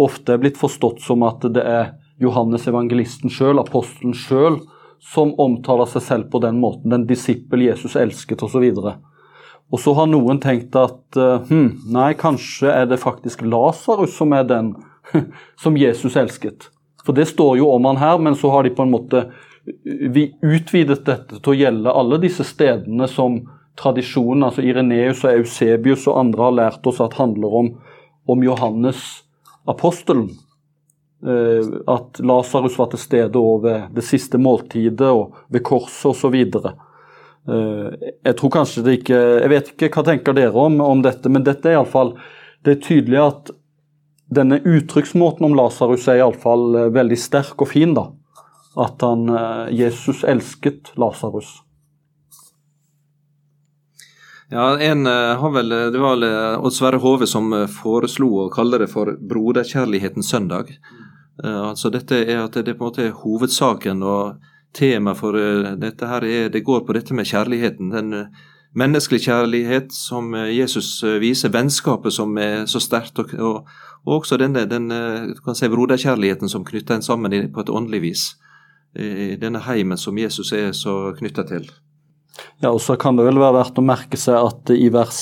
ofte 0.00 0.34
er 0.34 0.40
blitt 0.40 0.60
forstått 0.60 1.02
som 1.04 1.24
at 1.26 1.44
det 1.52 1.64
er 1.64 1.90
Johannes 2.20 2.64
evangelisten 2.68 3.32
sjøl, 3.32 3.60
apostelen 3.60 4.14
sjøl, 4.16 4.62
som 5.00 5.34
omtaler 5.40 5.88
seg 5.90 6.04
selv 6.04 6.30
på 6.32 6.40
den 6.40 6.56
måten. 6.62 6.88
Den 6.92 7.04
disippel 7.08 7.66
Jesus 7.66 7.96
elsket, 8.00 8.40
osv. 8.42 8.64
Og, 8.80 8.94
og 9.68 9.82
så 9.82 9.92
har 9.98 10.08
noen 10.08 10.40
tenkt 10.40 10.76
at 10.80 11.18
hm, 11.50 11.68
nei, 11.92 12.14
kanskje 12.16 12.72
er 12.72 12.88
det 12.88 13.02
faktisk 13.02 13.44
Lasarus 13.44 14.16
som 14.16 14.32
er 14.32 14.48
den 14.48 14.72
som 15.62 15.76
Jesus 15.76 16.16
elsket. 16.16 16.70
For 17.04 17.14
det 17.16 17.28
står 17.30 17.60
jo 17.60 17.68
om 17.74 17.84
han 17.86 18.00
her, 18.00 18.16
men 18.18 18.34
så 18.34 18.50
har 18.54 18.64
de 18.64 18.72
på 18.74 18.86
en 18.86 18.96
måte 18.96 19.26
vi 19.84 20.30
utvidet 20.46 21.04
dette 21.06 21.40
til 21.40 21.52
å 21.52 21.58
gjelde 21.58 21.94
alle 22.00 22.20
disse 22.22 22.46
stedene 22.46 23.08
som 23.10 23.40
tradisjonen, 23.76 24.46
altså 24.48 24.64
Ireneus 24.64 25.22
og 25.24 25.42
Eusebius 25.42 26.06
og 26.08 26.20
andre 26.22 26.48
har 26.48 26.58
lært 26.60 26.88
oss 26.88 27.00
at 27.04 27.18
handler 27.20 27.60
om, 27.60 27.70
om 28.28 28.44
Johannes 28.44 29.02
apostelen. 29.68 30.30
Eh, 31.26 31.68
at 31.86 32.20
Lasarus 32.20 32.78
var 32.78 32.90
til 32.92 33.00
stede 33.00 33.40
ved 33.62 33.92
det 33.96 34.04
siste 34.04 34.38
måltidet 34.38 35.08
og 35.08 35.36
ved 35.48 35.64
korset 35.64 36.12
osv. 36.12 36.36
Eh, 36.36 38.10
jeg 38.24 38.36
tror 38.36 38.52
kanskje 38.52 38.82
det 38.84 38.98
ikke 39.00 39.18
Jeg 39.40 39.50
vet 39.50 39.68
ikke 39.72 39.90
hva 39.94 40.02
tenker 40.04 40.36
dere 40.36 40.66
om, 40.66 40.80
om 40.80 41.02
dette, 41.02 41.30
men 41.30 41.44
dette 41.46 41.70
er 41.70 41.76
iallfall 41.76 42.16
Det 42.64 42.72
er 42.74 42.82
tydelig 42.82 43.20
at 43.22 43.52
denne 44.26 44.58
uttrykksmåten 44.58 45.46
om 45.46 45.54
Lasarus 45.54 46.08
er 46.10 46.18
iallfall 46.18 46.64
uh, 46.74 46.86
veldig 46.90 47.18
sterk 47.20 47.62
og 47.62 47.70
fin. 47.70 47.92
da. 47.94 48.08
At 48.76 49.00
han, 49.06 49.30
Jesus 49.70 50.24
elsket 50.26 50.90
Lasarus. 50.98 51.62
Ja, 54.50 54.78
en 54.78 55.06
har 55.06 55.50
vel, 55.50 55.68
Det 55.68 55.98
var 55.98 56.22
Odd 56.62 56.72
Sverre 56.72 57.00
Hove 57.02 57.26
som 57.26 57.50
foreslo 57.66 58.28
å 58.44 58.50
kalle 58.52 58.78
det 58.78 58.86
for 58.92 59.16
broderkjærlighetens 59.18 60.30
søndag. 60.30 60.70
altså 61.42 61.90
Dette 61.90 62.22
er 62.22 62.44
at 62.44 62.54
det 62.54 62.76
på 62.78 62.84
en 62.84 62.90
måte 62.90 63.06
er 63.06 63.16
hovedsaken 63.24 64.02
og 64.02 64.38
temaet 64.72 65.18
for 65.18 65.32
dette 65.80 66.06
her 66.06 66.24
er, 66.24 66.48
det 66.48 66.62
går 66.62 66.86
på 66.86 66.94
dette 66.94 67.14
med 67.14 67.26
kjærligheten. 67.26 67.90
Den 67.90 68.28
menneskelig 68.76 69.20
kjærlighet 69.24 69.92
som 69.92 70.34
eh, 70.34 70.52
Jesus 70.58 71.02
eh, 71.04 71.18
viser, 71.20 71.52
vennskapet 71.52 72.12
som 72.12 72.36
er 72.38 72.66
så 72.70 72.80
sterkt, 72.82 73.18
og, 73.18 73.32
og, 73.34 73.70
og, 74.04 74.12
også 74.20 74.38
denne 74.40 74.66
den, 74.70 74.90
eh, 74.92 75.32
kan 75.44 75.56
si, 75.56 75.68
broderkjærligheten 75.72 76.52
som 76.52 76.64
knytter 76.64 76.98
en 76.98 77.06
sammen 77.06 77.36
på 77.52 77.64
et 77.64 77.72
åndelig 77.72 78.02
vis. 78.04 78.26
I 78.96 79.34
denne 79.36 79.60
heimen 79.60 79.98
som 80.00 80.16
Jesus 80.16 80.54
er 80.56 80.70
så 80.72 81.12
knytta 81.18 81.42
til. 81.44 81.66
Ja, 82.62 82.70
og 82.70 82.80
så 82.84 82.96
kan 83.00 83.18
det 83.18 83.26
vel 83.26 83.40
være 83.40 83.58
verdt 83.60 83.78
å 83.80 83.84
merke 83.84 84.18
seg 84.20 84.38
at 84.38 84.72
i 84.74 84.88
vers 84.92 85.20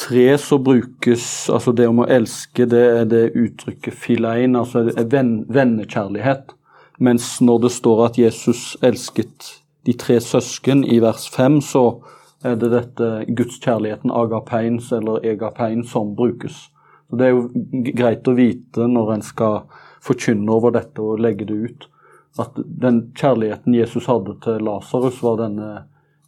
tre 0.00 0.38
så 0.38 0.58
brukes 0.58 1.50
altså 1.52 1.72
det 1.76 1.86
om 1.90 2.02
å 2.02 2.08
elske, 2.10 2.66
det 2.66 2.82
er 3.00 3.06
det 3.10 3.24
uttrykket 3.38 3.94
filein, 3.94 4.56
altså 4.58 4.86
venn, 5.10 5.42
vennekjærlighet. 5.52 6.54
Mens 7.02 7.36
når 7.42 7.66
det 7.66 7.72
står 7.74 8.06
at 8.06 8.18
Jesus 8.20 8.72
elsket 8.84 9.52
de 9.86 9.94
tre 9.98 10.18
søsken 10.22 10.84
i 10.84 11.00
vers 11.02 11.26
fem, 11.32 11.60
så 11.62 12.02
er 12.46 12.58
det 12.58 12.72
dette 12.72 13.08
gudskjærligheten 13.38 14.12
agapeins 14.14 14.90
eller 14.94 15.24
egapein 15.26 15.84
som 15.86 16.14
brukes. 16.18 16.68
Så 17.10 17.18
Det 17.18 17.26
er 17.26 17.34
jo 17.34 17.48
greit 17.94 18.28
å 18.28 18.36
vite 18.36 18.88
når 18.88 19.14
en 19.16 19.22
skal 19.22 19.62
forkynne 20.02 20.50
over 20.50 20.74
dette 20.74 21.02
og 21.02 21.20
legge 21.22 21.46
det 21.46 21.54
ut, 21.54 21.88
at 22.40 22.56
den 22.64 23.02
kjærligheten 23.18 23.74
Jesus 23.76 24.08
hadde 24.08 24.38
til 24.44 24.64
Lasarus, 24.64 25.20
var 25.22 25.40
denne, 25.42 25.70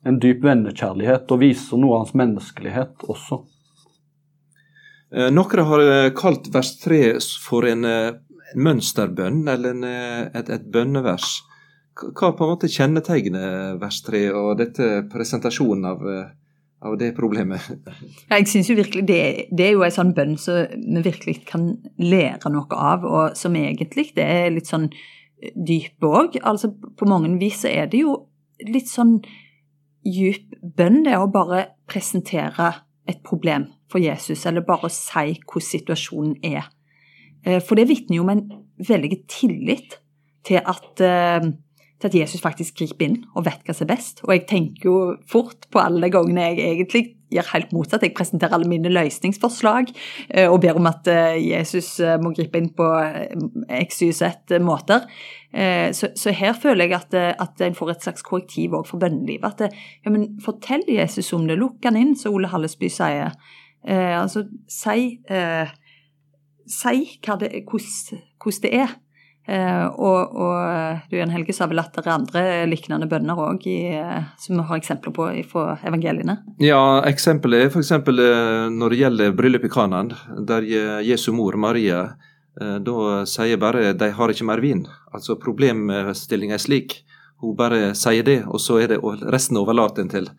en 0.04 0.20
dyp 0.20 0.44
vennekjærlighet, 0.44 1.30
og 1.32 1.40
viser 1.40 1.80
noe 1.80 1.96
av 1.96 2.04
hans 2.04 2.16
menneskelighet 2.20 3.06
også. 3.08 3.40
Eh, 5.14 5.30
noen 5.32 5.64
har 5.70 5.87
eh, 5.87 6.12
kalt 6.16 6.50
vers 6.52 6.75
3 6.82 7.00
for 7.42 7.66
en, 7.70 7.87
en 7.88 8.12
eh, 8.12 8.38
mønsterbønn, 8.54 9.44
eller 9.49 9.75
en, 9.75 9.84
et, 9.87 10.49
et 10.50 10.70
bønnevers. 10.75 11.38
Hva 11.94 12.32
på 12.34 12.44
en 12.44 12.54
måte 12.56 12.70
kjennetegner 12.70 13.78
vers 13.80 14.00
3 14.04 14.25
og 14.34 14.56
dette 14.58 15.04
presentasjonen 15.12 15.87
av, 15.87 16.04
av 16.84 16.96
det 16.99 17.12
problemet? 17.16 17.64
Ja, 18.28 18.40
jeg 18.40 18.50
synes 18.50 18.70
jo 18.70 18.76
virkelig 18.78 19.06
det, 19.06 19.20
det, 19.54 19.68
er 19.68 19.76
jo 19.76 19.84
en 19.87 19.94
sånn 19.94 20.14
bønn 20.16 20.37
som 20.40 20.66
vi 20.75 21.02
virkelig 21.06 21.40
kan 21.49 21.70
lære 22.02 22.50
noe 22.50 22.78
av, 22.92 23.06
og 23.06 23.38
som 23.38 23.54
egentlig 23.58 24.11
det 24.18 24.26
er 24.26 24.50
litt 24.54 24.70
sånn 24.70 24.90
eh, 25.45 25.53
dyp 25.55 26.05
òg. 26.05 26.39
Altså, 26.43 26.73
på 26.73 27.09
mange 27.11 27.35
vis 27.41 27.65
er 27.69 27.91
det 27.93 28.01
jo 28.03 28.17
litt 28.65 28.89
sånn 28.91 29.19
djup 30.05 30.57
bønn, 30.77 31.03
det 31.07 31.17
å 31.17 31.31
bare 31.33 31.67
presentere 31.91 32.73
et 33.09 33.21
problem 33.25 33.69
for 33.93 34.01
Jesus, 34.03 34.47
eller 34.49 34.65
bare 34.65 34.91
si 34.93 35.37
hvordan 35.45 35.69
situasjonen 35.69 36.39
er. 36.45 36.71
Eh, 37.45 37.61
for 37.61 37.77
det 37.79 37.89
vitner 37.91 38.19
jo 38.19 38.27
om 38.27 38.33
en 38.35 38.47
veldig 38.85 39.21
tillit 39.31 40.01
til 40.45 40.61
at 40.61 41.01
til 42.04 42.12
at 42.12 42.18
Jesus 42.20 42.42
faktisk 42.44 42.76
griper 42.78 43.08
inn 43.08 43.18
og 43.34 43.46
vet 43.49 43.64
hva 43.64 43.75
som 43.75 43.88
er 43.88 43.94
best. 43.94 44.23
Og 44.26 44.34
jeg 44.34 44.44
tenker 44.50 44.88
jo 44.90 44.96
fort 45.30 45.66
på 45.73 45.82
alle 45.82 46.11
gangene 46.12 46.50
jeg 46.50 46.61
egentlig 46.68 47.04
gjør 47.34 47.49
helt 47.54 47.73
motsatt. 47.75 48.04
Jeg 48.06 48.14
presenterer 48.14 48.54
alle 48.54 48.68
mine 48.70 48.92
løsningsforslag 48.92 49.90
eh, 50.28 50.46
og 50.46 50.61
ber 50.62 50.78
om 50.78 50.87
at 50.90 51.08
eh, 51.11 51.40
Jesus 51.42 51.96
eh, 52.04 52.14
må 52.23 52.34
gripe 52.37 52.61
inn 52.61 52.70
på 52.76 52.87
x, 53.80 54.04
y, 54.04 54.12
z 54.14 54.61
måter. 54.62 55.08
Så, 55.94 56.08
så, 56.18 56.32
her 56.34 56.56
føler 56.58 56.88
jeg 56.88 56.96
at, 56.96 57.14
at 57.38 57.61
en 57.62 57.76
får 57.78 57.92
et 57.92 58.06
slags 58.08 58.25
korrektiv 58.26 58.73
òg 58.75 58.88
for 58.88 58.99
bønnelivet. 58.99 59.61
At 59.62 59.70
ja, 60.02 60.11
men 60.11 60.32
fortell 60.42 60.82
Jesus 60.90 61.30
om 61.37 61.44
det, 61.46 61.61
lukk 61.61 61.87
han 61.87 61.94
inn, 62.00 62.16
som 62.18 62.34
Ole 62.34 62.50
Hallesby 62.50 62.88
sier. 62.90 63.37
Eh, 63.88 64.23
altså, 64.23 64.44
si, 64.68 65.20
eh, 65.30 65.68
si 66.66 67.20
det, 67.40 67.64
hvordan, 67.68 68.20
hvordan 68.42 68.62
det 68.62 68.75
er. 68.75 68.94
Eh, 69.45 69.87
og, 70.01 70.37
og 70.41 71.13
Jan 71.13 71.33
Helge 71.35 71.53
sa 71.53 71.67
vel 71.69 71.83
at 71.83 71.93
det 71.93 72.07
er 72.07 72.15
andre 72.15 72.45
lignende 72.69 73.09
bønner 73.11 73.37
òg, 73.37 73.67
som 74.41 74.57
vi 74.57 74.67
har 74.71 74.81
eksempler 74.81 75.13
på 75.13 75.27
fra 75.51 75.75
evangeliene? 75.85 76.39
Ja, 76.65 76.81
eksempelet 77.05 77.67
er 77.67 77.73
f.eks. 77.73 77.93
Eh, 77.93 78.71
når 78.73 78.95
det 78.95 79.01
gjelder 79.03 79.37
bryllup 79.37 79.67
i 79.69 79.73
Kanan, 79.73 80.15
der 80.49 80.65
Jesu 81.05 81.33
mor 81.37 81.59
Maria 81.61 82.07
eh, 82.61 82.79
da 82.81 83.25
sier 83.29 83.61
bare 83.61 83.93
'de 83.93 84.11
har 84.17 84.33
ikke 84.33 84.49
mer 84.49 84.65
vin'. 84.65 84.87
Altså 85.13 85.37
problemstillinga 85.37 86.57
er 86.57 86.65
slik. 86.65 87.03
Hun 87.43 87.57
bare 87.57 87.93
sier 87.95 88.25
det, 88.25 88.45
og 88.49 88.61
så 88.61 88.81
er 88.81 88.95
det 88.95 89.03
resten 89.29 89.61
overlater 89.61 90.03
en 90.03 90.09
til 90.09 90.31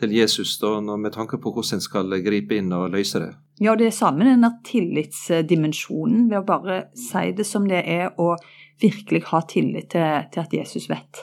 til 0.00 0.14
Jesus 0.14 0.56
da, 0.58 0.80
med 0.80 1.12
tanke 1.14 1.38
på 1.38 1.52
hvordan 1.54 1.78
en 1.78 1.84
skal 1.84 2.16
gripe 2.24 2.58
inn 2.58 2.72
og 2.74 2.90
løse 2.94 3.22
det. 3.22 3.32
Ja, 3.62 3.76
det 3.78 3.88
er 3.88 3.94
samme 3.94 4.26
denne 4.26 4.50
tillitsdimensjonen 4.66 6.26
ved 6.30 6.40
å 6.40 6.46
bare 6.48 6.78
si 6.98 7.30
det 7.36 7.46
som 7.46 7.68
det 7.70 7.84
er, 7.86 8.10
og 8.18 8.42
virkelig 8.82 9.22
ha 9.30 9.44
tillit 9.48 9.92
til, 9.94 10.26
til 10.34 10.42
at 10.42 10.56
Jesus 10.56 10.88
vet 10.90 11.22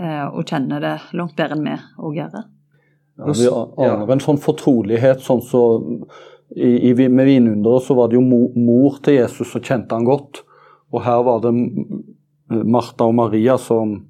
eh, 0.00 0.26
og 0.26 0.42
kjenner 0.48 0.82
det 0.82 0.96
langt 1.14 1.36
bedre 1.38 1.58
enn 1.58 1.68
vi 1.68 1.76
òg 1.78 2.18
gjør. 2.18 2.36
Ja, 3.20 3.36
vi 3.36 3.48
aner 3.86 4.14
en 4.14 4.24
sånn 4.24 4.40
fortrolighet. 4.42 5.22
sånn 5.22 5.42
så 5.44 5.62
i, 6.56 6.90
i, 6.90 6.94
Med 6.96 7.28
vinunderet 7.28 7.86
så 7.86 7.94
var 7.94 8.10
det 8.10 8.18
jo 8.18 8.24
mor, 8.26 8.48
mor 8.58 8.98
til 9.04 9.20
Jesus 9.20 9.52
som 9.52 9.62
kjente 9.62 9.94
han 9.94 10.08
godt. 10.08 10.42
Og 10.90 11.04
her 11.04 11.20
var 11.22 11.44
det 11.44 11.52
Martha 12.50 13.06
og 13.06 13.14
Maria 13.14 13.54
som 13.60 14.00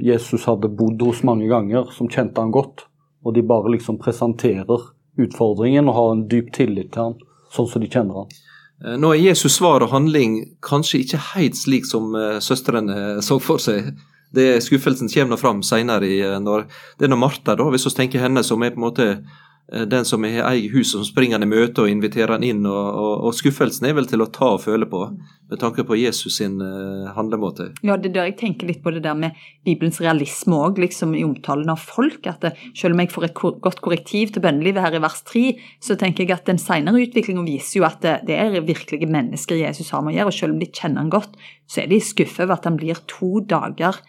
Jesus 0.00 0.46
hadde 0.48 0.70
bodd 0.72 1.02
hos 1.04 1.22
mange 1.26 1.48
ganger, 1.50 1.90
som 1.94 2.08
kjente 2.10 2.40
han 2.40 2.52
godt. 2.54 2.86
Og 3.24 3.34
de 3.36 3.44
bare 3.44 3.72
liksom 3.74 3.98
presenterer 4.00 4.86
utfordringen 5.20 5.90
og 5.90 5.96
har 5.96 6.12
en 6.14 6.22
dyp 6.30 6.52
tillit 6.56 6.94
til 6.94 7.10
han, 7.10 7.18
sånn 7.52 7.68
som 7.68 7.82
de 7.82 7.90
kjenner 7.90 8.22
han. 8.22 8.38
Eh, 8.84 8.96
nå 9.00 9.12
er 9.12 9.20
Jesus 9.20 9.58
svar 9.58 9.84
og 9.84 9.92
handling 9.92 10.38
kanskje 10.64 11.02
ikke 11.04 11.20
helt 11.34 11.58
slik 11.58 11.88
som 11.88 12.14
uh, 12.16 12.38
søstrene 12.40 13.20
så 13.26 13.36
for 13.42 13.60
seg. 13.60 13.92
Det 14.32 14.62
Skuffelsen 14.62 15.10
kommer 15.12 15.40
fram 15.40 15.60
senere. 15.66 16.06
I, 16.06 16.22
når, 16.40 16.68
det 16.98 17.08
er 17.08 17.12
når 17.12 17.22
Martha, 17.26 17.56
da, 17.58 17.66
hvis 17.74 17.88
vi 17.88 17.96
tenker 17.98 18.22
henne 18.22 18.44
som 18.46 18.62
er 18.62 18.72
på 18.72 18.80
en 18.80 18.86
måte 18.86 19.08
Eh, 19.14 19.49
den 19.70 20.04
som 20.04 20.24
har 20.24 20.50
eget 20.50 20.72
hus 20.72 20.92
som 20.92 21.04
springer 21.06 21.38
han 21.38 21.46
i 21.46 21.50
møte 21.50 21.84
og 21.84 21.90
inviterer 21.90 22.34
han 22.34 22.46
inn. 22.46 22.64
Og, 22.66 22.86
og, 22.90 23.12
og, 23.28 23.34
skuffelsen 23.38 23.86
er 23.86 23.94
vel 23.94 24.08
til 24.10 24.24
å 24.24 24.28
ta 24.32 24.48
og 24.56 24.64
føle 24.64 24.88
på, 24.90 25.04
med 25.50 25.60
tanke 25.62 25.84
på 25.86 25.98
Jesus 25.98 26.40
sin 26.40 26.56
uh, 26.58 27.10
handlemåte. 27.14 27.68
Ja, 27.86 27.94
det 28.00 28.12
der 28.16 28.26
jeg 28.28 28.38
tenker 28.40 28.70
litt 28.70 28.82
på 28.82 28.92
det 28.94 29.04
der 29.04 29.18
med 29.18 29.38
Bibelens 29.66 30.00
realisme 30.02 30.58
òg, 30.58 30.80
liksom 30.82 31.14
i 31.14 31.22
omtalen 31.26 31.70
av 31.70 31.82
folk. 31.82 32.26
at 32.26 32.42
det, 32.42 32.54
Selv 32.78 32.96
om 32.96 33.04
jeg 33.04 33.12
får 33.14 33.28
et 33.28 33.36
kor 33.38 33.58
godt 33.62 33.82
korrektiv 33.84 34.34
til 34.34 34.44
bønnelivet 34.44 34.82
her 34.82 34.98
i 34.98 35.02
vers 35.04 35.22
3, 35.30 35.44
så 35.78 35.98
tenker 36.00 36.26
jeg 36.26 36.34
at 36.38 36.50
den 36.50 36.58
senere 36.62 37.04
utviklingen 37.04 37.46
viser 37.46 37.80
jo 37.80 37.86
at 37.86 38.02
det, 38.02 38.16
det 38.30 38.40
er 38.40 38.58
virkelige 38.66 39.10
mennesker 39.10 39.62
Jesus 39.62 39.92
har 39.94 40.02
med 40.02 40.16
å 40.16 40.18
gjøre. 40.18 40.34
Og 40.34 40.38
selv 40.40 40.56
om 40.56 40.64
de 40.64 40.70
kjenner 40.70 41.04
han 41.04 41.14
godt, 41.14 41.38
så 41.70 41.84
er 41.84 41.92
de 41.92 42.02
skuffet 42.02 42.48
over 42.48 42.58
at 42.58 42.66
han 42.66 42.80
blir 42.80 42.98
to 43.10 43.38
dager 43.46 44.02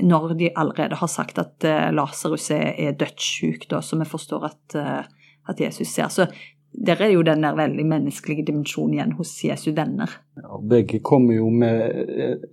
når 0.00 0.34
de 0.34 0.50
allerede 0.56 0.96
har 0.96 1.10
sagt 1.10 1.38
at 1.38 1.64
uh, 1.66 1.90
Lasarus 1.92 2.50
er, 2.54 2.72
er 2.80 2.96
dødssyk, 2.96 3.68
da, 3.70 3.82
som 3.84 4.00
vi 4.00 4.08
forstår 4.08 4.48
at, 4.48 4.76
uh, 4.76 5.30
at, 5.48 5.60
Jesus 5.60 5.92
ser. 5.92 6.08
Så 6.08 6.26
der 6.72 7.02
er 7.04 7.12
jo 7.12 7.24
den 7.26 7.44
der 7.44 7.56
veldig 7.56 7.84
menneskelige 7.86 8.46
dimensjonen 8.48 8.96
igjen 8.96 9.16
hos 9.18 9.34
Jesu 9.44 9.72
venner. 9.76 10.10
Ja, 10.40 10.60
begge 10.70 11.02
kommer 11.04 11.36
jo 11.36 11.50
med 11.52 12.06
eh, 12.08 12.46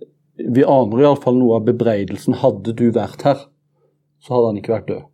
Vi 0.52 0.64
aner 0.64 1.00
iallfall 1.00 1.38
noe 1.38 1.56
av 1.56 1.64
bebreidelsen. 1.64 2.36
Hadde 2.42 2.74
du 2.76 2.90
vært 2.92 3.24
her, 3.24 3.46
så 4.20 4.36
hadde 4.36 4.50
han 4.50 4.60
ikke 4.60 4.74
vært 4.74 4.90
død. 4.90 5.06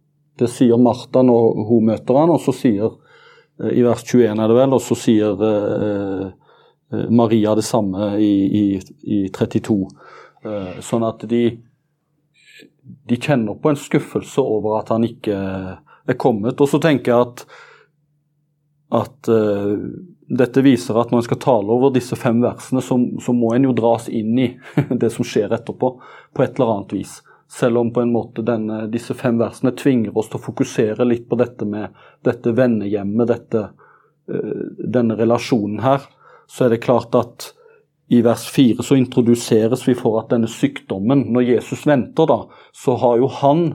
Det 0.42 0.49
sier 0.50 0.83
Martha 0.83 1.23
når 1.23 1.62
hun 1.68 1.87
møter 1.92 2.18
han, 2.18 2.35
og 2.35 2.42
så 2.42 2.54
sier 2.54 2.99
i 3.56 3.87
vers 3.87 4.02
21 4.04 4.42
er 4.42 4.50
det 4.50 4.59
vel, 4.59 4.75
og 4.76 4.83
så 4.85 4.99
sier 5.00 5.38
Maria 7.09 7.54
det 7.56 7.64
samme 7.64 8.11
i, 8.21 8.35
i, 8.45 8.64
i 9.16 9.21
32. 9.33 9.78
sånn 10.85 11.06
at 11.09 11.25
de 11.30 11.40
de 12.82 13.16
kjenner 13.16 13.54
på 13.58 13.70
en 13.70 13.78
skuffelse 13.78 14.42
over 14.42 14.80
at 14.80 14.90
han 14.94 15.06
ikke 15.06 15.36
er 16.06 16.18
kommet. 16.18 16.60
Og 16.60 16.70
så 16.70 16.80
tenker 16.82 17.12
jeg 17.12 17.26
at, 17.26 17.44
at 19.00 19.30
uh, 19.30 19.75
dette 20.26 20.62
viser 20.66 20.98
at 20.98 21.12
når 21.12 21.22
en 21.22 21.28
skal 21.28 21.42
tale 21.42 21.75
over 21.75 21.94
disse 21.94 22.18
fem 22.18 22.40
versene, 22.42 22.82
så, 22.82 22.98
så, 23.22 23.34
må 23.34 23.52
en 23.54 23.68
jo 23.68 23.75
dras 23.76 24.08
inn 24.08 24.38
i 24.38 24.50
det 25.02 25.10
som 25.14 25.26
skjer 25.26 25.54
etterpå, 25.54 25.92
på 26.34 26.44
et 26.44 26.58
eller 26.58 26.76
annet 26.76 26.96
vis. 26.98 27.18
Selv 27.52 27.78
om 27.78 27.92
på 27.94 28.02
en 28.02 28.14
måte 28.14 28.42
denne, 28.46 28.84
disse 28.90 29.14
fem 29.14 29.38
versene 29.38 29.75
tvinger 29.78 30.16
oss 30.18 30.30
til 30.32 30.40
å 30.40 30.46
fokusere 30.48 31.06
litt 31.06 31.28
på 31.30 31.38
dette 31.38 31.66
med 31.68 31.94
dette 32.26 32.54
vennehjemmet, 32.56 33.30
dette, 33.30 33.68
uh, 34.30 34.64
denne 34.78 35.18
relasjonen 35.18 35.82
her, 35.86 36.06
så 36.46 36.66
er 36.66 36.75
det 36.75 36.84
klart 36.86 37.14
at 37.18 37.52
i 38.08 38.20
vers 38.22 38.46
4 38.54 38.82
så 38.86 38.96
introduseres 38.96 39.82
vi 39.88 39.94
for 39.98 40.20
at 40.20 40.30
denne 40.30 40.48
sykdommen, 40.50 41.26
når 41.34 41.48
Jesus 41.56 41.86
venter, 41.88 42.28
da, 42.30 42.38
så 42.75 42.94
har 43.02 43.18
jo 43.18 43.30
han 43.40 43.66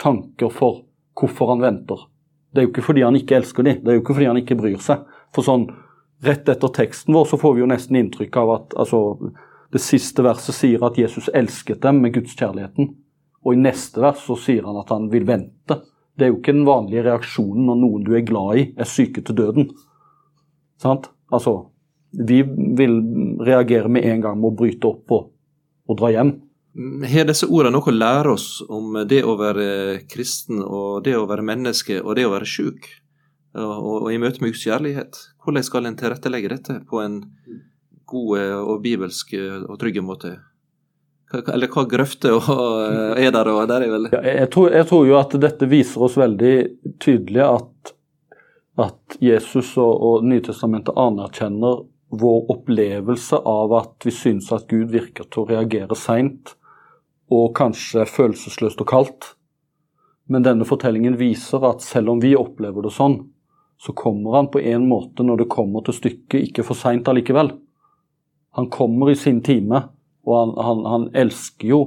tanker 0.00 0.52
for 0.54 0.84
hvorfor 1.18 1.54
han 1.54 1.64
venter. 1.64 2.06
Det 2.50 2.62
er 2.62 2.66
jo 2.66 2.72
ikke 2.72 2.86
fordi 2.86 3.04
han 3.06 3.18
ikke 3.18 3.38
elsker 3.40 3.66
dem, 3.66 3.82
det 3.82 3.90
er 3.90 3.98
jo 3.98 4.04
ikke 4.04 4.16
fordi 4.16 4.30
han 4.30 4.40
ikke 4.40 4.58
bryr 4.58 4.78
seg. 4.82 5.02
For 5.34 5.46
sånn 5.46 5.68
rett 6.26 6.48
etter 6.50 6.74
teksten 6.74 7.14
vår 7.16 7.28
så 7.30 7.38
får 7.40 7.56
vi 7.56 7.64
jo 7.64 7.70
nesten 7.70 7.98
inntrykk 7.98 8.40
av 8.42 8.54
at 8.56 8.74
altså, 8.82 9.02
det 9.74 9.82
siste 9.82 10.24
verset 10.26 10.56
sier 10.56 10.82
at 10.86 10.98
Jesus 10.98 11.30
elsket 11.34 11.82
dem 11.84 12.02
med 12.04 12.14
gudskjærligheten. 12.16 12.90
Og 13.40 13.56
i 13.56 13.60
neste 13.60 14.02
vers 14.02 14.20
så 14.26 14.36
sier 14.36 14.66
han 14.68 14.78
at 14.80 14.90
han 14.92 15.08
vil 15.12 15.26
vente. 15.28 15.80
Det 16.14 16.26
er 16.26 16.32
jo 16.32 16.40
ikke 16.40 16.54
den 16.56 16.66
vanlige 16.68 17.06
reaksjonen 17.06 17.70
når 17.70 17.78
noen 17.80 18.02
du 18.04 18.12
er 18.18 18.26
glad 18.26 18.58
i, 18.60 18.64
er 18.76 18.88
syke 18.88 19.22
til 19.24 19.38
døden. 19.38 19.70
Sant? 20.82 21.08
Altså, 21.32 21.70
vi 22.10 22.42
vil 22.78 22.96
reagere 23.46 23.88
med 23.88 24.04
en 24.04 24.24
gang 24.24 24.38
med 24.40 24.50
å 24.50 24.56
bryte 24.62 24.88
opp 24.90 25.14
og, 25.14 25.28
og 25.88 26.00
dra 26.00 26.10
hjem. 26.14 26.34
Har 27.10 27.26
disse 27.26 27.48
ordene 27.50 27.74
noe 27.74 27.90
å 27.90 27.94
lære 27.94 28.34
oss 28.34 28.48
om 28.70 28.94
det 29.10 29.22
å 29.26 29.36
være 29.38 30.02
kristen, 30.10 30.62
og 30.62 31.02
det 31.06 31.16
å 31.18 31.26
være 31.30 31.46
menneske, 31.46 31.98
og 32.02 32.14
det 32.18 32.26
å 32.28 32.34
være 32.34 32.48
sjuk? 32.48 32.86
Og, 33.58 34.04
og 34.04 34.12
i 34.14 34.20
møte 34.22 34.42
med 34.42 34.54
uskjærlighet? 34.54 35.18
Hvordan 35.42 35.66
skal 35.66 35.88
en 35.88 35.98
tilrettelegge 35.98 36.52
dette 36.52 36.78
på 36.86 37.02
en 37.02 37.24
god 38.10 38.38
og 38.60 38.78
bibelsk 38.84 39.34
og 39.40 39.74
trygg 39.80 39.98
måte? 40.06 40.36
Eller 41.30 41.70
hva 41.70 41.84
grøfter 41.86 42.34
er 43.18 43.30
der? 43.34 43.50
Og 43.52 43.62
der 43.70 43.86
er 43.86 43.92
vel 43.92 44.08
ja, 44.10 44.20
jeg, 44.26 44.50
tror, 44.54 44.70
jeg, 44.74 44.86
tror, 44.90 45.06
jo 45.06 45.18
at 45.18 45.36
dette 45.42 45.68
viser 45.70 46.06
oss 46.06 46.18
veldig 46.18 46.54
tydelig 47.02 47.44
at, 47.46 47.92
at 48.82 49.18
Jesus 49.22 49.76
og, 49.78 49.92
og 49.94 50.26
Nytestamentet 50.26 50.98
anerkjenner 50.98 51.84
vår 52.10 52.50
opplevelse 52.50 53.36
av 53.36 53.72
at 53.78 54.06
vi 54.06 54.12
syns 54.14 54.50
at 54.52 54.66
Gud 54.70 54.90
virker 54.90 55.28
til 55.30 55.44
å 55.44 55.50
reagere 55.50 55.96
seint 55.98 56.54
og 57.30 57.52
kanskje 57.54 58.06
følelsesløst 58.10 58.82
og 58.82 58.88
kaldt. 58.90 59.28
Men 60.30 60.46
denne 60.46 60.66
fortellingen 60.66 61.18
viser 61.18 61.62
at 61.66 61.84
selv 61.86 62.14
om 62.14 62.22
vi 62.22 62.34
opplever 62.38 62.82
det 62.86 62.92
sånn, 62.94 63.20
så 63.80 63.94
kommer 63.96 64.36
han 64.36 64.50
på 64.52 64.60
en 64.60 64.84
måte, 64.90 65.24
når 65.24 65.44
det 65.44 65.52
kommer 65.52 65.84
til 65.86 65.96
stykket, 65.96 66.50
ikke 66.50 66.66
for 66.66 66.78
seint 66.78 67.08
allikevel. 67.08 67.54
Han 68.58 68.68
kommer 68.70 69.10
i 69.10 69.16
sin 69.16 69.40
time, 69.46 69.86
og 70.26 70.34
han, 70.36 70.56
han, 70.66 70.82
han 70.92 71.06
elsker 71.16 71.70
jo 71.70 71.84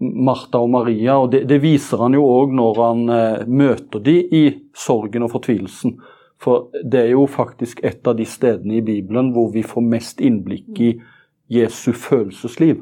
Martha 0.00 0.58
og 0.58 0.72
Maria, 0.72 1.18
og 1.20 1.30
det, 1.34 1.44
det 1.50 1.60
viser 1.62 2.02
han 2.02 2.16
jo 2.16 2.24
òg 2.26 2.56
når 2.56 2.80
han 2.80 3.04
eh, 3.14 3.44
møter 3.46 4.02
de 4.04 4.16
i 4.24 4.42
sorgen 4.76 5.26
og 5.26 5.32
fortvilelsen. 5.36 5.96
For 6.40 6.70
det 6.72 7.02
er 7.04 7.10
jo 7.12 7.26
faktisk 7.28 7.82
et 7.84 8.06
av 8.08 8.16
de 8.16 8.24
stedene 8.28 8.78
i 8.78 8.84
Bibelen 8.84 9.34
hvor 9.34 9.50
vi 9.52 9.64
får 9.66 9.84
mest 9.84 10.22
innblikk 10.24 10.80
i 10.80 10.94
Jesu 11.52 11.92
følelsesliv. 11.92 12.80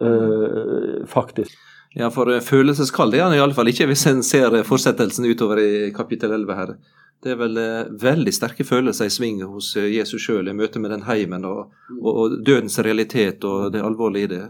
Eh, 0.00 1.06
faktisk. 1.06 1.58
Ja, 1.94 2.08
for 2.08 2.24
følelseskall, 2.24 2.48
følelseskald 2.48 3.14
er 3.14 3.26
han 3.26 3.36
iallfall 3.36 3.68
ikke 3.68 3.90
hvis 3.90 4.06
en 4.08 4.22
ser 4.24 4.54
fortsettelsen 4.64 5.28
utover 5.28 5.60
i 5.60 5.90
kapittel 5.92 6.32
11 6.32 6.56
her. 6.56 6.74
Det 7.22 7.34
er 7.34 7.38
vel 7.38 7.58
uh, 7.60 7.90
veldig 8.02 8.32
sterke 8.34 8.64
følelser 8.66 9.06
i 9.06 9.12
sving 9.12 9.42
hos 9.46 9.74
Jesus 9.76 10.24
sjøl 10.24 10.48
i 10.50 10.56
møte 10.56 10.80
med 10.82 10.90
den 10.90 11.04
heimen 11.06 11.44
og, 11.46 11.68
og, 12.00 12.08
og, 12.10 12.38
dødens 12.42 12.80
realitet 12.82 13.44
og 13.46 13.68
det 13.76 13.84
alvorlige 13.84 14.26
i 14.26 14.30
det. 14.32 14.42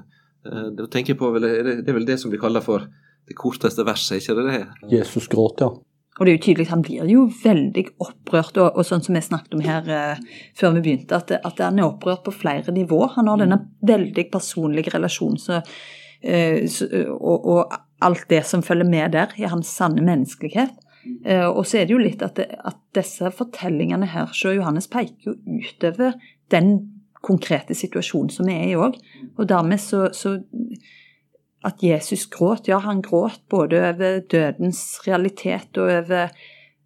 Uh, 0.46 0.86
tenker 0.86 1.18
på, 1.18 1.34
vel, 1.34 1.48
det, 1.50 1.80
det 1.82 1.92
er 1.92 1.98
vel 1.98 2.08
det 2.08 2.20
som 2.22 2.32
blir 2.32 2.40
kalla 2.40 2.62
for 2.64 2.86
det 3.28 3.36
korteste 3.36 3.84
verset, 3.84 4.22
ikke 4.22 4.38
det 4.38 4.46
det? 4.48 4.62
Jesus 4.94 5.26
gråt, 5.28 5.60
ja. 5.60 5.68
Og 6.18 6.26
det 6.26 6.32
er 6.32 6.36
jo 6.36 6.42
tydelig 6.44 6.68
han 6.68 6.82
blir 6.84 7.08
jo 7.08 7.24
veldig 7.42 7.86
opprørt, 8.04 8.58
og, 8.60 8.76
og 8.76 8.84
sånn 8.84 9.00
som 9.04 9.16
vi 9.16 9.22
snakket 9.24 9.56
om 9.56 9.64
her 9.64 9.88
eh, 9.88 10.20
før 10.58 10.76
vi 10.76 10.84
begynte, 10.84 11.16
at, 11.16 11.32
at, 11.38 11.62
han 11.62 11.80
er 11.80 11.88
opprørt 11.88 12.26
på 12.26 12.34
flere 12.36 12.74
nivå. 12.74 13.00
Han 13.14 13.30
har 13.32 13.40
denne 13.40 13.62
veldig 13.88 14.26
personlige 14.32 14.92
relasjonen 14.92 15.40
så, 15.40 15.62
eh, 16.20 16.66
så, 16.68 16.90
og, 17.16 17.48
og, 17.56 17.78
alt 18.02 18.26
det 18.28 18.42
som 18.44 18.64
følger 18.66 18.88
med 18.90 19.14
der, 19.14 19.32
i 19.38 19.46
hans 19.46 19.70
sanne 19.72 20.02
menneskelighet. 20.04 20.74
Eh, 21.24 21.46
og 21.46 21.64
så 21.66 21.80
er 21.80 21.88
det 21.88 21.94
jo 21.94 22.02
litt 22.02 22.22
at, 22.22 22.36
det, 22.36 22.48
at 22.60 22.78
disse 22.98 23.30
fortellingene 23.32 24.08
her, 24.10 24.30
så 24.36 24.52
Johannes 24.56 24.90
peker 24.90 25.30
jo 25.30 25.36
utover 25.46 26.18
den 26.52 26.74
konkrete 27.22 27.74
situasjonen 27.78 28.32
som 28.34 28.50
vi 28.50 28.58
er 28.58 28.72
i 28.72 28.76
òg. 28.76 28.98
Og 29.38 29.46
dermed 29.48 29.80
så, 29.80 30.08
så 30.14 30.36
at 31.66 31.82
Jesus 31.82 32.26
gråt. 32.30 32.68
Ja, 32.70 32.80
han 32.82 33.02
gråt 33.02 33.42
både 33.50 33.80
over 33.92 34.20
dødens 34.30 34.82
realitet 35.06 35.78
og 35.78 35.90
over 35.90 36.34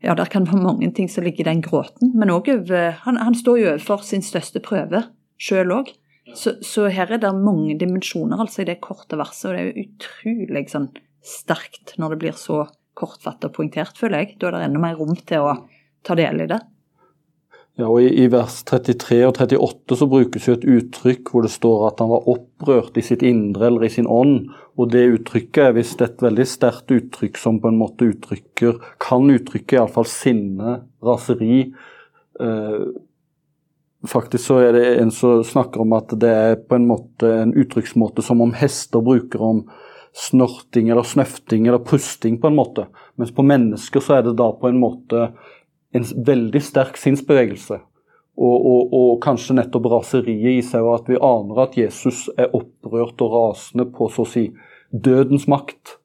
Ja, 0.04 0.12
det 0.14 0.28
kan 0.30 0.44
være 0.44 0.60
mange 0.60 0.90
ting 0.92 1.08
som 1.08 1.24
ligger 1.24 1.40
i 1.40 1.48
den 1.48 1.62
gråten, 1.64 2.10
men 2.14 2.30
òg 2.30 2.50
over 2.52 2.98
han, 3.06 3.16
han, 3.16 3.34
står 3.34 3.56
jo 3.58 3.70
overfor 3.70 4.04
sin 4.04 4.22
største 4.22 4.60
prøve 4.62 5.00
sjøl 5.40 5.72
òg. 5.72 5.88
Så, 6.36 6.58
så, 6.62 6.84
her 6.92 7.14
er 7.14 7.22
det 7.22 7.30
mange 7.32 7.78
dimensjoner 7.80 8.42
altså 8.44 8.62
i 8.62 8.68
det 8.68 8.76
korte 8.84 9.16
verset, 9.16 9.48
og 9.48 9.56
det 9.56 9.62
er 9.62 9.70
jo 9.70 9.86
utrolig 9.86 10.62
sånn 10.70 10.90
sterkt 11.24 11.96
når 11.96 12.12
det 12.12 12.20
blir 12.22 12.36
så 12.38 12.66
kortfattet 12.96 13.48
og 13.48 13.56
poengtert, 13.56 13.96
føler 13.98 14.22
jeg. 14.22 14.36
Da 14.36 14.50
er 14.50 14.58
det 14.58 14.64
enda 14.68 14.84
mer 14.84 15.00
rom 15.00 15.16
til 15.16 15.48
å 15.48 15.56
ta 16.06 16.16
del 16.18 16.44
i 16.44 16.50
det. 16.52 16.60
Ja, 17.76 17.90
og 17.90 18.00
i, 18.00 18.08
i, 18.22 18.26
vers 18.32 18.62
33 18.64 19.18
og 19.26 19.34
38 19.36 19.96
så 20.00 20.06
brukes 20.08 20.46
jo 20.48 20.54
et 20.56 20.64
uttrykk 20.64 21.28
hvor 21.28 21.44
det 21.44 21.52
står 21.52 21.82
at 21.90 21.98
han 22.00 22.08
var 22.08 22.28
opprørt 22.32 22.96
i 22.96 23.04
sitt 23.04 23.20
indre 23.26 23.68
eller 23.68 23.84
i 23.84 23.90
sin 23.92 24.08
ånd. 24.08 24.46
Og 24.80 24.94
det 24.94 25.02
uttrykket 25.12 25.60
er 25.60 25.74
visst 25.76 26.00
et 26.04 26.24
veldig 26.24 26.46
sterkt 26.48 26.94
uttrykk 26.96 27.36
som 27.40 27.60
på 27.60 27.68
en 27.68 27.80
måte 27.80 28.08
uttrykker 28.08 28.80
Kan 29.02 29.28
uttrykke 29.32 29.76
iallfall 29.76 30.08
sinne, 30.08 30.78
raseri. 31.04 31.66
Eh, 32.40 32.86
faktisk 34.08 34.48
så 34.48 34.62
er 34.64 34.72
det 34.72 34.86
en 35.02 35.12
som 35.12 35.44
snakker 35.44 35.84
om 35.84 35.92
at 35.98 36.16
det 36.16 36.32
er 36.32 36.56
på 36.56 36.78
en 36.78 36.88
måte 36.88 37.28
en 37.42 37.52
uttrykksmåte 37.52 38.24
som 38.24 38.40
om 38.40 38.56
hester 38.56 39.04
bruker 39.04 39.44
om 39.44 39.66
snorting 40.16 40.88
eller 40.88 41.04
snøfting 41.04 41.66
eller 41.68 41.84
pusting, 41.84 42.40
på 42.40 42.48
en 42.48 42.56
måte. 42.56 42.86
Mens 43.20 43.34
på 43.36 43.44
mennesker 43.44 44.00
så 44.00 44.16
er 44.16 44.24
det 44.24 44.38
da 44.40 44.48
på 44.56 44.70
en 44.70 44.80
måte 44.80 45.28
en 45.94 46.06
veldig 46.26 46.62
sterk 46.62 46.98
sinnsbevegelse. 47.00 47.78
Og, 48.36 48.56
og, 48.68 48.92
og, 48.92 49.12
kanskje 49.24 49.56
nettopp 49.56 49.86
raseriet 49.88 50.58
i 50.58 50.64
seg, 50.64 50.84
og 50.84 50.98
at 50.98 51.06
vi 51.08 51.20
aner 51.24 51.62
at 51.62 51.76
Jesus 51.78 52.26
er 52.36 52.52
opprørt 52.56 53.22
og 53.24 53.32
rasende 53.32 53.86
på 53.88 54.10
så 54.12 54.26
å 54.26 54.28
si 54.28 54.50
dødens 54.92 55.46
makt. 55.48 55.96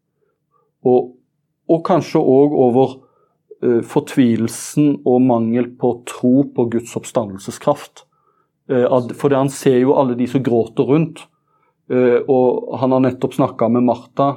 Og, 0.87 1.11
og 1.67 1.83
kanskje 1.87 2.21
òg 2.21 2.55
over 2.55 2.95
eh, 3.59 3.81
fortvilelsen 3.83 5.01
og 5.03 5.19
mangel 5.27 5.73
på 5.81 5.97
tro 6.07 6.47
på 6.55 6.69
Guds 6.71 6.95
oppstandelseskraft. 6.97 8.05
Uh, 8.71 8.87
for 9.17 9.33
han 9.35 9.49
ser 9.51 9.81
jo 9.81 9.97
alle 9.99 10.15
de 10.15 10.29
som 10.31 10.43
gråter 10.45 10.87
rundt. 10.87 11.25
Eh, 11.91 12.19
og 12.31 12.77
han 12.79 12.93
har 12.95 13.03
nettopp 13.03 13.35
snakka 13.35 13.67
med 13.73 13.83
Martha 13.83 14.29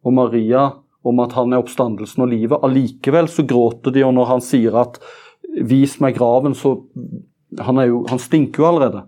og 0.00 0.14
Maria 0.16 0.70
om 1.06 1.20
at 1.24 1.34
han 1.36 1.52
er 1.52 1.62
oppstandelsen 1.62 2.24
og 2.24 2.32
livet. 2.32 2.60
Allikevel 2.66 3.28
så 3.32 3.44
gråter 3.48 3.94
de, 3.94 4.04
og 4.04 4.14
når 4.16 4.30
han 4.34 4.44
sier 4.44 4.76
at 4.76 5.00
'vis 5.56 6.00
meg 6.00 6.16
graven', 6.18 6.54
så 6.54 6.82
Han, 7.58 7.76
jo, 7.82 8.06
han 8.06 8.18
stinker 8.18 8.62
jo 8.62 8.66
allerede. 8.68 9.02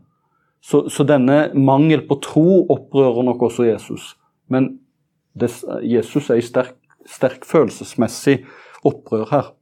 Så, 0.60 0.88
så, 0.90 1.04
denne 1.06 1.54
mangel 1.54 2.00
på 2.08 2.16
tro 2.18 2.66
opprører 2.66 3.22
nok 3.22 3.42
også 3.42 3.62
Jesus. 3.62 4.16
Men 4.50 4.80
det, 5.38 5.50
Jesus 5.82 6.28
er 6.30 6.34
i 6.34 6.42
sterk, 6.42 6.74
sterk 7.06 7.46
følelsesmessig 7.46 8.40
opprør 8.82 9.30
her. 9.30 9.52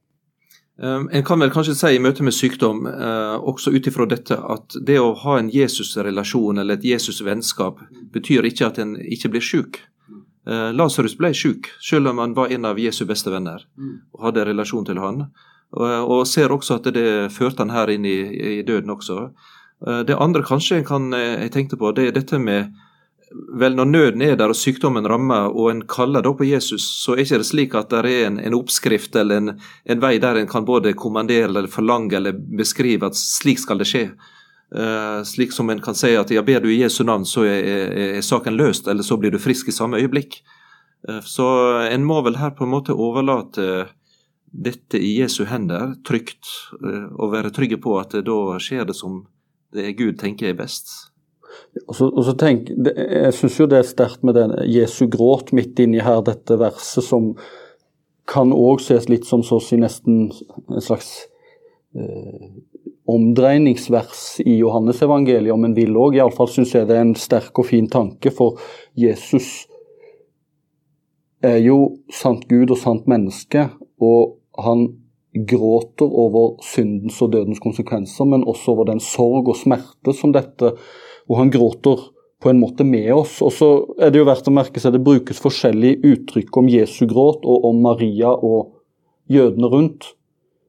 Um, 0.81 1.11
en 1.13 1.25
kan 1.25 1.41
vel 1.45 1.53
kanskje 1.53 1.75
si 1.77 1.93
i 1.93 2.01
møte 2.01 2.25
med 2.25 2.33
sykdom, 2.33 2.87
uh, 2.89 3.37
også 3.37 3.75
ut 3.75 3.89
ifra 3.91 4.07
dette, 4.09 4.33
at 4.33 4.79
det 4.81 4.97
å 4.97 5.13
ha 5.27 5.37
en 5.37 5.51
Jesus-relasjon 5.53 6.63
eller 6.63 6.79
et 6.79 6.87
Jesus-vennskap 6.89 7.83
betyr 8.15 8.49
ikke 8.49 8.71
at 8.71 8.81
en 8.81 8.95
ikke 8.97 9.29
blir 9.35 9.45
syk. 9.45 9.83
Eh, 10.49 10.73
Lasarus 10.73 11.17
ble 11.19 11.35
syk, 11.37 11.69
selv 11.85 12.13
om 12.13 12.21
han 12.23 12.35
var 12.35 12.53
en 12.55 12.65
av 12.65 12.79
Jesu 12.81 13.05
beste 13.09 13.33
venner 13.33 13.67
mm. 13.77 13.97
og 14.17 14.29
hadde 14.29 14.47
relasjon 14.49 14.87
til 14.89 15.01
han. 15.03 15.27
Og, 15.77 15.87
og 15.87 16.27
ser 16.27 16.53
også 16.53 16.81
at 16.81 16.89
det 16.95 17.31
førte 17.35 17.63
han 17.63 17.75
her 17.75 17.93
inn 17.93 18.07
i, 18.09 18.19
i 18.59 18.63
døden 18.67 18.93
også. 18.97 19.29
Eh, 19.87 20.05
det 20.09 20.17
andre 20.17 20.45
kanskje 20.47 20.83
kan, 20.87 21.13
eh, 21.15 21.45
jeg 21.45 21.53
tenkte 21.57 21.81
på, 21.81 21.93
det 21.97 22.09
er 22.09 22.17
dette 22.21 22.41
med 22.41 22.73
Vel, 23.31 23.77
når 23.79 23.87
nøden 23.87 24.23
er 24.27 24.33
der 24.35 24.51
og 24.51 24.59
sykdommen 24.59 25.07
rammer, 25.07 25.53
og 25.55 25.69
en 25.71 25.85
kaller 25.87 26.25
da 26.27 26.33
på 26.35 26.49
Jesus, 26.49 26.83
så 26.83 27.13
er 27.15 27.21
ikke 27.23 27.39
det 27.39 27.47
slik 27.47 27.77
at 27.79 27.93
det 27.93 28.01
er 28.01 28.25
en, 28.27 28.41
en 28.43 28.57
oppskrift 28.59 29.15
eller 29.15 29.39
en, 29.39 29.53
en, 29.87 30.01
vei 30.03 30.17
der 30.19 30.41
en 30.41 30.51
kan 30.51 30.67
både 30.67 30.97
kommandere 30.99 31.47
eller 31.47 31.69
forlange 31.71 32.17
eller 32.19 32.35
beskrive 32.35 33.07
at 33.07 33.15
slik 33.15 33.63
skal 33.63 33.79
det 33.79 33.87
skje. 33.87 34.03
Uh, 34.71 35.25
slik 35.27 35.53
som 35.53 35.71
en 35.71 35.81
kan 35.83 35.97
si 35.99 36.13
at 36.15 36.31
ja, 36.31 36.45
ber 36.47 36.63
du 36.63 36.69
i 36.71 36.79
Jesu 36.79 37.03
navn, 37.03 37.25
så 37.27 37.43
er, 37.43 37.65
er, 37.67 37.95
er, 38.05 38.21
saken 38.23 38.55
løst, 38.55 38.87
eller 38.87 39.03
så 39.03 39.17
blir 39.19 39.35
du 39.35 39.41
frisk 39.43 39.69
i 39.69 39.75
samme 39.75 39.99
øyeblikk. 39.99 40.41
Uh, 41.09 41.19
så 41.27 41.47
en 41.91 42.07
må 42.07 42.21
vel 42.23 42.39
her 42.39 42.55
på 42.55 42.67
en 42.67 42.75
måte 42.77 42.95
overlate 42.95 43.89
dette 44.51 44.99
i 44.99 45.17
Jesu 45.19 45.43
hender, 45.51 45.97
trygt, 46.07 46.47
uh, 46.85 47.11
og 47.19 47.35
være 47.35 47.51
trygge 47.55 47.81
på 47.83 47.97
at 47.99 48.15
da 48.27 48.41
skjer 48.63 48.87
det 48.87 48.95
som 48.99 49.25
det 49.75 49.97
Gud 49.99 50.21
tenker 50.23 50.53
er 50.53 50.59
best. 50.59 50.93
Og 51.89 51.97
så, 51.99 52.07
og 52.07 52.23
så 52.27 52.37
tenk, 52.39 52.71
det, 52.79 52.95
Jeg 52.95 53.35
syns 53.41 53.59
jo 53.59 53.67
det 53.71 53.81
er 53.81 53.89
sterkt 53.89 54.23
med 54.27 54.39
den 54.39 54.55
Jesu 54.71 55.09
gråt 55.11 55.51
midt 55.57 55.83
inni 55.83 55.99
her, 56.03 56.23
dette 56.27 56.59
verset, 56.63 57.03
som 57.07 57.33
kan 58.31 58.55
òg 58.55 58.79
ses 58.87 59.11
litt 59.11 59.27
som 59.27 59.43
så 59.43 59.59
å 59.59 59.65
si 59.65 59.79
nesten 59.83 60.29
en 60.31 60.85
slags 60.85 61.11
omdreiningsvers 63.11 64.41
i 64.45 64.59
Johannesevangeliet, 64.61 65.53
om 65.55 65.67
en 65.67 65.77
vil 65.77 65.97
òg. 65.99 66.19
Iallfall 66.19 66.51
syns 66.53 66.75
jeg 66.77 66.89
det 66.89 66.97
er 66.97 67.05
en 67.09 67.17
sterk 67.19 67.59
og 67.59 67.69
fin 67.71 67.89
tanke, 67.91 68.33
for 68.35 68.61
Jesus 68.99 69.67
er 71.43 71.59
jo 71.65 71.97
sant 72.13 72.47
Gud 72.51 72.71
og 72.71 72.81
sant 72.81 73.09
menneske. 73.11 73.69
Og 74.01 74.37
han 74.61 74.87
gråter 75.33 76.11
over 76.11 76.57
syndens 76.67 77.21
og 77.23 77.33
dødens 77.35 77.63
konsekvenser, 77.63 78.27
men 78.27 78.47
også 78.49 78.75
over 78.75 78.91
den 78.91 79.03
sorg 79.03 79.49
og 79.49 79.59
smerte 79.59 80.15
som 80.17 80.35
dette 80.35 80.75
Og 81.31 81.37
han 81.39 81.51
gråter 81.55 82.09
på 82.43 82.51
en 82.51 82.59
måte 82.59 82.85
med 82.85 83.13
oss. 83.15 83.37
Og 83.45 83.53
så 83.55 83.69
er 84.01 84.11
det 84.11 84.19
jo 84.19 84.27
verdt 84.27 84.49
å 84.51 84.55
merke 84.55 84.81
seg 84.83 84.97
det 84.97 85.05
brukes 85.07 85.39
forskjellige 85.39 86.01
uttrykk 86.11 86.57
om 86.59 86.71
Jesu 86.73 87.05
gråt 87.07 87.45
og 87.47 87.69
om 87.69 87.83
Maria 87.85 88.33
og 88.35 88.73
jødene 89.31 89.71
rundt. 89.71 90.09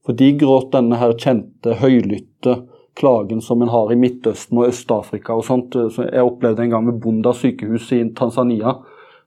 For 0.05 0.17
de 0.17 0.31
gråt 0.37 0.71
denne 0.73 0.97
her 0.97 1.13
kjente, 1.13 1.75
høylytte 1.81 2.61
klagen 2.97 3.41
som 3.41 3.61
en 3.61 3.71
har 3.71 3.91
i 3.93 3.99
Midtøsten 3.99 4.57
og 4.59 4.71
Øst-Afrika 4.71 5.35
og 5.37 5.45
sånt. 5.45 5.77
Så 5.93 6.07
jeg 6.07 6.25
opplevde 6.25 6.65
en 6.65 6.73
gang 6.73 6.87
med 6.87 6.97
Bunda 7.03 7.33
sykehus 7.37 7.91
i 7.95 8.01
Tanzania, 8.17 8.75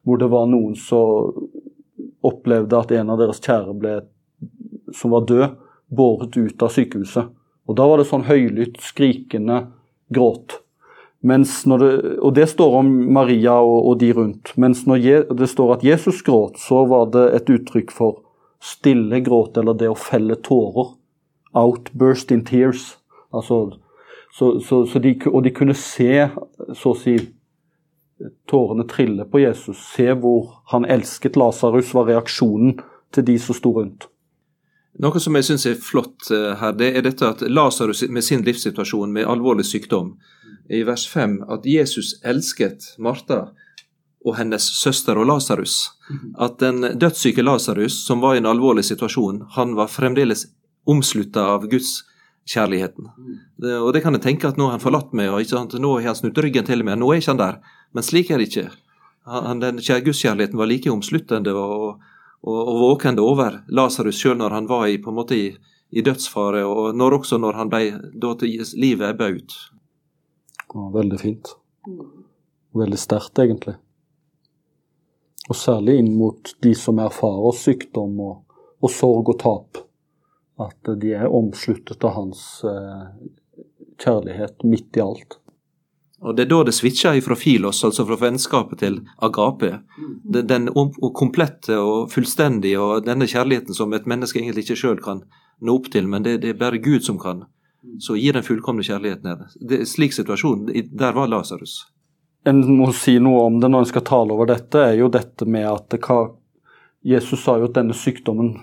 hvor 0.05 0.21
det 0.21 0.31
var 0.33 0.51
noen 0.51 0.75
som 0.79 1.31
opplevde 2.25 2.81
at 2.81 2.93
en 2.97 3.13
av 3.13 3.21
deres 3.21 3.41
kjære 3.45 3.77
ble 3.79 3.95
som 4.95 5.15
var 5.15 5.25
død, 5.29 5.57
båret 5.95 6.37
ut 6.37 6.63
av 6.63 6.73
sykehuset. 6.73 7.31
Og 7.69 7.77
Da 7.77 7.87
var 7.89 7.99
det 7.99 8.09
sånn 8.09 8.27
høylytt, 8.29 8.81
skrikende 8.85 9.67
gråt. 10.13 10.61
Det, 11.25 11.91
og 12.21 12.35
det 12.37 12.45
står 12.51 12.75
om 12.83 12.91
Maria 13.17 13.57
og, 13.65 13.79
og 13.89 13.99
de 14.03 14.11
rundt. 14.13 14.53
Mens 14.61 14.85
når 14.85 14.99
je, 15.01 15.21
det 15.33 15.49
står 15.49 15.79
at 15.79 15.87
Jesus 15.87 16.21
gråt, 16.23 16.59
så 16.61 16.83
var 16.85 17.09
det 17.15 17.25
et 17.39 17.53
uttrykk 17.55 17.95
for 17.95 18.24
stille 18.65 19.21
gråt, 19.21 19.59
eller 19.61 19.77
det 19.79 19.91
å 19.93 19.99
felle 19.99 20.37
tårer. 20.41 20.95
Outburst 21.55 22.33
in 22.35 22.45
tears. 22.47 22.95
Altså, 23.35 23.77
så, 24.35 24.59
så, 24.61 24.85
så 24.91 25.03
de, 25.03 25.15
og 25.31 25.45
de 25.45 25.53
kunne 25.55 25.77
se, 25.79 26.29
så 26.75 26.95
å 26.95 26.99
si, 26.99 27.19
tårene 28.51 28.87
trille 28.91 29.27
på 29.29 29.43
Jesus. 29.43 29.83
Se 29.95 30.09
hvor 30.19 30.63
han 30.73 30.87
elsket 30.91 31.37
Lasarus, 31.39 31.93
var 31.95 32.09
reaksjonen 32.11 32.79
til 33.15 33.27
de 33.29 33.39
som 33.39 33.57
sto 33.57 33.75
rundt. 33.77 34.09
Noe 35.03 35.19
som 35.19 35.35
jeg 35.35 35.47
syns 35.49 35.67
er 35.67 35.81
flott 35.83 36.31
eh, 36.31 36.53
her, 36.61 36.75
det 36.79 36.93
er 36.95 37.03
dette 37.03 37.27
at 37.27 37.43
Lasarus 37.51 38.05
med 38.15 38.23
sin 38.23 38.45
livssituasjon 38.47 39.11
med 39.13 39.27
alvorlig 39.27 39.67
sykdom, 39.67 40.15
i 40.71 40.85
vers 40.87 41.05
5 41.11 41.41
at 41.51 41.67
Jesus 41.69 42.15
elsket 42.25 42.95
Martha 43.03 43.49
og 44.25 44.39
hennes 44.39 44.65
søster 44.79 45.19
og 45.21 45.29
Lasarus. 45.29 45.93
At 46.41 46.59
den 46.63 46.81
dødssyke 46.99 47.45
Lasarus, 47.45 47.99
som 48.07 48.23
var 48.25 48.35
i 48.35 48.41
en 48.41 48.49
alvorlig 48.49 48.87
situasjon, 48.89 49.43
han 49.57 49.75
var 49.77 49.93
fremdeles 49.93 50.47
omslutta 50.89 51.45
av 51.55 51.67
Guds 51.69 52.03
kjærligheten. 52.49 53.11
Og 53.81 53.91
det 53.97 54.03
kan 54.05 54.17
jeg 54.17 54.25
tenke 54.25 54.49
at 54.49 54.59
nå 54.61 54.69
har 54.69 54.79
han 54.79 54.85
forlatt 54.85 55.13
meg, 55.17 55.31
og 55.33 55.45
sant? 55.49 55.77
nå 55.81 55.93
har 55.99 56.09
han 56.09 56.19
snudd 56.19 56.41
ryggen 56.41 56.67
til 56.69 56.85
meg, 56.85 56.99
nå 57.01 57.13
er 57.13 57.21
ikke 57.21 57.35
han 57.35 57.43
der. 57.43 57.61
Men 57.97 58.07
slik 58.07 58.33
er 58.33 58.41
det 58.41 58.49
ikke. 58.51 58.67
Han, 59.29 59.61
den 59.61 59.81
Gudskjærligheten 59.81 60.61
var 60.61 60.69
like 60.69 60.93
omsluttende 60.93 61.55
og, 61.57 62.03
og, 62.45 62.59
og 62.59 62.81
våkende 62.83 63.25
over 63.25 63.63
Lasarus 63.73 64.21
sjøl 64.21 64.37
når 64.41 64.57
han 64.57 64.69
var 64.69 64.89
i, 64.89 64.99
på 65.01 65.13
en 65.13 65.21
måte 65.21 65.39
i, 65.39 65.47
i 65.93 66.05
dødsfare, 66.05 66.65
og 66.69 66.97
når 66.97 67.21
også 67.21 67.41
når 67.41 67.61
han 67.61 67.73
ble, 67.73 67.87
da 68.21 68.35
livet 68.41 69.15
ebba 69.15 69.31
ut. 69.37 69.57
Ja, 70.75 70.91
veldig 70.93 71.21
fint. 71.21 71.55
Veldig 72.75 72.99
sterkt, 72.99 73.39
egentlig. 73.39 73.79
Og 75.51 75.57
særlig 75.59 75.99
inn 76.01 76.15
mot 76.17 76.55
de 76.65 76.73
som 76.79 77.01
erfarer 77.03 77.57
sykdom 77.59 78.21
og, 78.25 78.61
og 78.81 78.93
sorg 78.93 79.33
og 79.35 79.39
tap. 79.43 79.83
At 80.61 80.93
de 81.01 81.13
er 81.19 81.33
omsluttet 81.35 82.05
av 82.07 82.15
hans 82.17 82.45
eh, 82.65 83.09
kjærlighet 84.01 84.65
midt 84.65 84.97
i 84.97 85.03
alt. 85.05 85.39
Og 86.25 86.37
Det 86.37 86.47
er 86.47 86.49
da 86.49 86.63
det 86.65 86.73
switcher 86.73 87.21
fra 87.21 87.37
filos, 87.37 87.83
altså 87.85 88.07
fra 88.09 88.17
vennskapet, 88.17 88.79
til 88.81 89.01
agape. 89.23 89.81
Den, 90.25 90.47
den 90.47 90.69
komplette 91.13 91.77
og 91.77 92.13
fullstendige 92.15 92.81
og 92.81 93.05
denne 93.05 93.29
kjærligheten 93.29 93.77
som 93.77 93.93
et 93.93 94.07
menneske 94.09 94.41
egentlig 94.41 94.65
ikke 94.65 94.79
sjøl 94.81 95.03
kan 95.05 95.21
nå 95.61 95.75
opp 95.77 95.91
til, 95.93 96.09
men 96.09 96.25
det, 96.25 96.39
det, 96.41 96.55
er 96.55 96.63
bare 96.63 96.81
Gud 96.81 97.05
som 97.05 97.19
kan. 97.21 97.45
Så 98.01 98.17
gir 98.17 98.33
den 98.33 98.47
fullkomne 98.47 98.85
kjærligheten 98.87 99.29
er 99.35 99.85
slik 99.85 100.17
situasjon. 100.17 100.71
Der 100.73 101.13
var 101.13 101.29
Lasarus. 101.29 101.83
En 102.45 102.61
må 102.77 102.91
si 102.93 103.17
noe 103.23 103.47
om 103.49 103.61
det 103.61 103.71
når 103.73 103.85
en 103.85 103.89
skal 103.89 104.05
tale 104.05 104.35
over 104.35 104.49
dette, 104.51 104.81
er 104.81 104.99
jo 104.99 105.09
dette 105.13 105.47
med 105.49 105.65
at 105.71 105.87
det, 105.95 106.01
Jesus 107.05 107.45
sa 107.45 107.57
jo 107.61 107.71
at 107.71 107.77
denne 107.77 107.97
sykdommen 107.97 108.55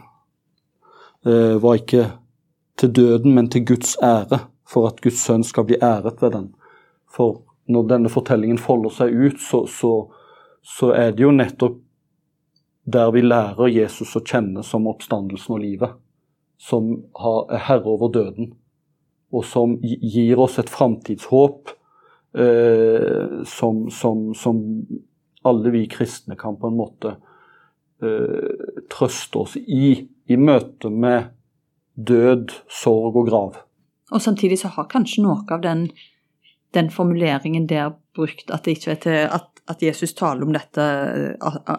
eh, 1.25 1.57
var 1.61 1.79
ikke 1.79 2.05
til 2.77 2.93
døden, 2.93 3.33
men 3.33 3.49
til 3.49 3.65
Guds 3.65 3.95
ære, 4.01 4.43
for 4.69 4.89
at 4.89 5.01
Guds 5.01 5.21
sønn 5.25 5.43
skal 5.45 5.65
bli 5.69 5.79
æret 5.81 6.21
ved 6.21 6.33
den. 6.37 6.47
For 7.09 7.41
når 7.71 7.89
denne 7.89 8.09
fortellingen 8.09 8.61
folder 8.61 8.93
seg 8.93 9.13
ut, 9.13 9.41
så, 9.41 9.65
så, 9.69 9.91
så, 10.61 10.93
er 10.97 11.13
det 11.17 11.25
jo 11.25 11.33
nettopp 11.35 11.81
der 12.91 13.11
vi 13.13 13.21
lærer 13.21 13.69
Jesus 13.69 14.15
å 14.17 14.23
kjenne 14.25 14.63
som 14.65 14.89
oppstandelsen 14.89 15.57
og 15.57 15.61
livet. 15.61 15.99
Som 16.61 16.93
er 17.17 17.61
herre 17.67 17.89
over 17.89 18.13
døden, 18.13 18.53
og 19.33 19.45
som 19.45 19.77
gir 19.81 20.41
oss 20.41 20.59
et 20.61 20.69
framtidshåp 20.69 21.71
eh, 22.37 23.41
som, 23.47 23.89
som, 23.91 24.29
som, 24.37 24.61
alle 25.43 25.73
vi 25.73 25.87
kristne 25.89 26.37
kan 26.37 26.59
på 26.61 26.69
en 26.69 26.77
måte 26.77 27.15
eh, 28.03 28.71
trøste 28.93 29.41
oss 29.41 29.57
i, 29.57 29.95
i 30.29 30.37
møte 30.37 30.91
med 30.93 31.31
død, 31.95 32.53
sorg 32.69 33.17
og 33.17 33.27
grav. 33.29 33.61
Og 34.11 34.21
samtidig 34.21 34.59
så 34.61 34.71
har 34.75 34.89
kanskje 34.91 35.23
noe 35.25 35.45
av 35.49 35.63
den 35.63 35.87
den 36.73 36.89
formuleringen 36.91 37.67
der 37.67 37.93
brukt, 38.15 38.51
at, 38.51 38.63
til, 38.63 39.11
at, 39.11 39.61
at 39.67 39.83
Jesus 39.83 40.13
taler 40.13 40.45
om 40.45 40.53
dette, 40.55 40.83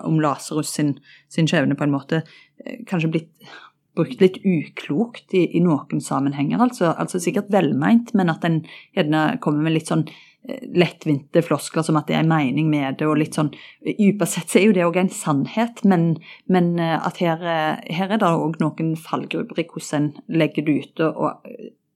om 0.04 0.20
Lasarus 0.20 0.72
sin, 0.76 0.96
sin 1.32 1.48
skjebne, 1.48 1.76
på 1.76 1.86
en 1.86 1.94
måte, 1.94 2.22
eh, 2.64 2.82
kanskje 2.88 3.12
blitt 3.12 3.52
brukt 3.96 4.20
litt 4.24 4.38
uklokt 4.40 5.34
i, 5.36 5.46
i 5.56 5.60
noen 5.60 6.00
sammenhenger. 6.00 6.60
Altså, 6.64 6.94
altså, 6.96 7.20
sikkert 7.20 7.52
velmeint, 7.52 8.14
men 8.16 8.32
at 8.32 8.44
en 8.48 8.62
gjerne 8.96 9.24
kommer 9.44 9.66
med 9.66 9.76
litt 9.76 9.92
sånn 9.92 10.06
eh, 10.08 10.28
lettvinte 10.74 11.42
floskler 11.46 11.84
som 11.86 11.98
at 12.00 12.08
det 12.08 12.16
er 12.16 12.24
en 12.24 12.32
mening 12.32 12.70
med 12.70 12.98
det, 12.98 13.06
og 13.06 13.20
litt 13.20 13.36
sånn 13.38 13.52
Dypest 13.86 14.38
sett 14.38 14.50
så 14.50 14.58
er 14.58 14.66
jo 14.66 14.74
det 14.74 14.86
òg 14.86 14.98
en 14.98 15.12
sannhet, 15.12 15.84
men, 15.86 16.16
men 16.50 16.74
eh, 16.82 16.96
at 16.98 17.20
her, 17.22 17.44
her, 17.86 18.08
er 18.08 18.18
det 18.18 18.32
òg 18.32 18.58
noen 18.62 18.96
fallgruber 18.98 19.62
i 19.62 19.68
hvordan 19.68 20.10
en 20.10 20.40
legger 20.42 20.66
det 20.66 20.80
ut. 20.82 21.06
og 21.06 21.46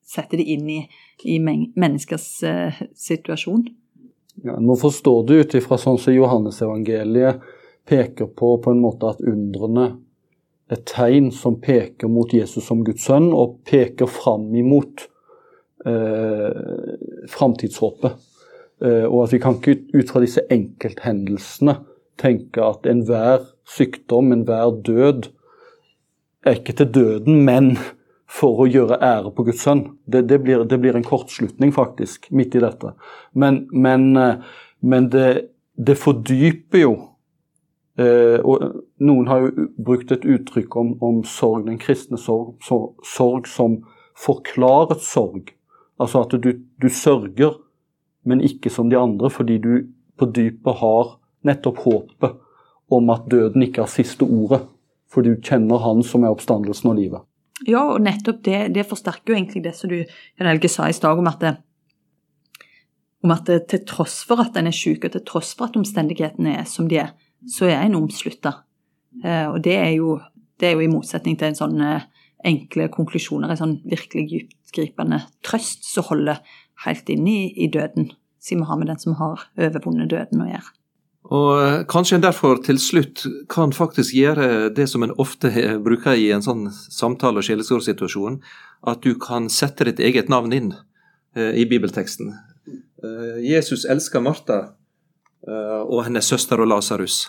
setter 0.06 0.38
det 0.38 0.46
inn 0.54 0.68
i, 0.70 0.80
i 1.26 1.40
menneskers 1.42 2.28
uh, 2.46 2.82
situasjon. 2.94 3.64
Ja, 4.44 4.56
En 4.56 4.68
må 4.68 4.76
forstå 4.78 5.14
det 5.26 5.40
ut 5.40 5.56
ifra 5.58 5.78
sånn 5.80 5.98
som 5.98 6.14
Johannesevangeliet 6.14 7.42
peker 7.86 8.30
på 8.38 8.56
på 8.62 8.74
en 8.74 8.82
måte 8.84 9.10
at 9.10 9.22
undrene 9.24 9.88
er 10.70 10.82
tegn 10.86 11.30
som 11.34 11.60
peker 11.62 12.10
mot 12.10 12.32
Jesus 12.34 12.66
som 12.66 12.82
Guds 12.86 13.06
sønn, 13.06 13.32
og 13.34 13.60
peker 13.66 14.10
fram 14.10 14.48
imot 14.58 15.06
eh, 15.86 16.96
framtidshåpet. 17.30 18.16
Eh, 18.84 19.04
og 19.04 19.22
at 19.24 19.32
vi 19.32 19.40
kan 19.40 19.56
ikke 19.56 19.78
ut 19.96 20.10
fra 20.12 20.20
disse 20.20 20.44
enkelthendelsene 20.52 21.78
tenke 22.20 22.64
at 22.64 22.88
enhver 22.88 23.46
sykdom, 23.68 24.32
enhver 24.32 24.74
død, 24.84 25.30
er 26.46 26.60
ikke 26.60 26.76
til 26.78 26.92
døden, 26.94 27.40
men 27.44 27.76
for 28.30 28.62
å 28.62 28.68
gjøre 28.68 29.00
ære 29.02 29.32
på 29.34 29.46
Guds 29.48 29.64
sønn. 29.64 29.84
Det, 30.04 30.26
det, 30.28 30.40
blir, 30.44 30.64
det 30.68 30.78
blir, 30.82 30.96
en 30.98 31.06
kortslutning, 31.06 31.72
faktisk, 31.74 32.28
midt 32.30 32.56
i 32.58 32.62
dette. 32.62 32.92
Men, 33.32 33.64
men, 33.72 34.08
eh, 34.20 34.62
men 34.82 35.10
det, 35.12 35.28
det, 35.76 35.96
fordyper 35.98 36.82
jo 36.82 36.94
eh, 38.00 38.38
og 38.42 38.82
Noen 39.00 39.28
har 39.28 39.44
jo 39.44 39.68
brukt 39.84 40.12
et 40.12 40.24
uttrykk 40.24 40.76
om, 40.80 40.94
om 41.04 41.22
sorg, 41.28 41.66
den 41.66 41.80
kristne 41.80 42.20
sorg, 42.20 42.56
sorg, 42.64 43.48
som 43.48 43.80
forklaret 44.16 45.04
sorg. 45.04 45.52
Altså 46.00 46.24
at 46.26 46.36
du, 46.42 46.52
du 46.80 46.88
sørger, 46.92 47.56
men 48.26 48.42
ikke 48.44 48.72
som 48.72 48.90
de 48.90 48.98
andre, 48.98 49.30
fordi 49.30 49.58
du 49.62 49.72
på 50.18 50.28
dypet 50.34 50.80
har 50.80 51.16
nettopp 51.46 51.78
håpet 51.84 52.40
om 52.92 53.10
at 53.10 53.28
døden 53.30 53.64
ikke 53.66 53.84
har 53.84 53.92
siste 53.92 54.26
ordet. 54.26 54.64
For 55.10 55.22
du 55.22 55.36
kjenner 55.38 55.78
Han 55.84 56.02
som 56.02 56.24
er 56.26 56.34
oppstandelsen 56.34 56.90
og 56.90 56.98
livet. 56.98 57.22
Ja, 57.64 57.86
og 57.94 58.02
nettopp 58.04 58.42
det, 58.44 58.58
det 58.74 58.84
forsterker 58.88 59.32
jo 59.32 59.36
egentlig 59.38 59.62
det 59.64 59.72
som 59.78 59.90
du 59.90 60.02
Helge 60.42 60.68
sa 60.68 60.88
i 60.90 60.96
stad, 60.96 61.18
om 61.18 61.30
at 61.30 61.40
det, 61.40 61.54
om 63.24 63.32
at 63.32 63.46
det, 63.48 63.62
til 63.70 63.84
tross 63.88 64.18
for 64.28 64.42
at 64.42 64.58
en 64.58 64.68
er 64.68 64.76
syk, 64.76 65.06
og 65.06 65.14
til 65.14 65.24
tross 65.24 65.54
for 65.56 65.70
at 65.70 65.78
omstendighetene 65.78 66.58
er 66.58 66.66
som 66.68 66.90
de 66.90 67.00
er, 67.06 67.14
så 67.48 67.70
er 67.70 67.80
en 67.80 67.96
omslutta. 68.02 68.52
Eh, 69.24 69.46
og 69.48 69.62
det 69.64 69.78
er, 69.78 69.94
jo, 69.96 70.18
det 70.60 70.68
er 70.68 70.76
jo 70.76 70.84
i 70.84 70.92
motsetning 70.92 71.38
til 71.38 71.52
en 71.52 71.58
sånn 71.58 71.80
eh, 71.80 72.04
enkle 72.46 72.90
konklusjoner, 72.92 73.50
en 73.54 73.62
sånn 73.62 73.76
virkelig 73.88 74.26
dyptgripende 74.34 75.22
trøst 75.46 75.88
som 75.88 76.10
holder 76.10 76.42
helt 76.84 77.08
inn 77.08 77.28
i, 77.28 77.52
i 77.56 77.70
døden, 77.72 78.10
siden 78.42 78.64
vi 78.64 78.68
har 78.68 78.80
med 78.80 78.90
den 78.92 79.00
som 79.00 79.16
har 79.20 79.46
overvunnet 79.56 80.10
døden 80.12 80.44
å 80.44 80.50
gjøre. 80.50 80.72
Og 81.26 81.50
eh, 81.58 81.84
Kanskje 81.90 82.18
en 82.18 82.24
derfor 82.24 82.60
til 82.62 82.78
slutt 82.78 83.24
kan 83.50 83.74
faktisk 83.74 84.14
gjøre 84.14 84.68
det 84.74 84.86
som 84.90 85.02
en 85.02 85.14
ofte 85.18 85.50
bruker 85.82 86.14
i 86.14 86.30
en 86.34 86.44
sånn 86.44 86.68
samtale- 86.70 87.42
og 87.42 87.48
sjelesorgsituasjon, 87.48 88.40
at 88.86 89.02
du 89.02 89.16
kan 89.18 89.48
sette 89.50 89.88
ditt 89.88 90.02
eget 90.02 90.30
navn 90.30 90.54
inn 90.54 90.74
eh, 91.34 91.56
i 91.62 91.66
bibelteksten. 91.66 92.34
Eh, 93.02 93.38
Jesus 93.42 93.86
elsker 93.90 94.22
Martha 94.22 94.60
eh, 95.48 95.80
og 95.82 96.04
hennes 96.06 96.28
søster 96.30 96.62
og 96.62 96.70
Lasarus. 96.70 97.24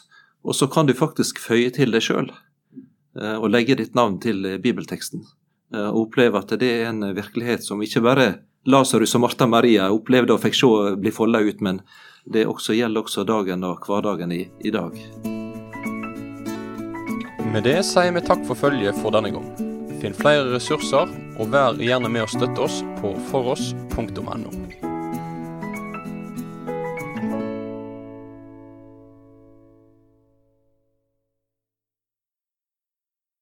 Og 0.46 0.56
så 0.56 0.70
kan 0.72 0.88
du 0.88 0.94
faktisk 0.96 1.42
føye 1.42 1.72
til 1.74 1.92
deg 1.96 2.06
sjøl 2.06 2.30
eh, 2.30 3.36
og 3.38 3.50
legge 3.50 3.80
ditt 3.80 3.98
navn 3.98 4.20
til 4.24 4.46
eh, 4.46 4.62
bibelteksten. 4.62 5.26
og 5.68 5.98
oppleve 6.06 6.40
at 6.40 6.54
det 6.62 6.68
er 6.72 6.86
en 6.88 7.04
virkelighet 7.12 7.60
som 7.60 7.82
ikke 7.84 8.00
bare 8.00 8.28
Lasarus 8.68 9.16
og 9.16 9.24
Martha 9.24 9.48
Maria 9.48 9.88
opplevde 9.96 10.36
og 10.36 10.42
fikk 10.44 10.58
se 10.60 10.70
bli 11.00 11.12
folda 11.16 11.40
ut, 11.40 11.62
men 11.64 11.80
det 12.28 12.44
også 12.52 12.76
gjelder 12.76 13.06
også 13.06 13.24
dagen 13.28 13.64
og 13.64 13.86
hverdagen 13.88 14.34
i, 14.36 14.42
i 14.60 14.74
dag. 14.76 14.98
Med 17.48 17.64
det 17.64 17.80
sier 17.88 18.12
vi 18.12 18.26
takk 18.28 18.44
for 18.50 18.60
følget 18.60 19.00
for 19.00 19.16
denne 19.16 19.32
gang. 19.32 19.48
Finn 20.02 20.18
flere 20.18 20.52
ressurser, 20.52 21.08
og 21.40 21.54
vær 21.54 21.80
gjerne 21.80 22.12
med 22.12 22.28
å 22.28 22.30
støtte 22.34 22.68
oss 22.68 22.84
på 23.00 23.16
foross.no. 23.32 24.87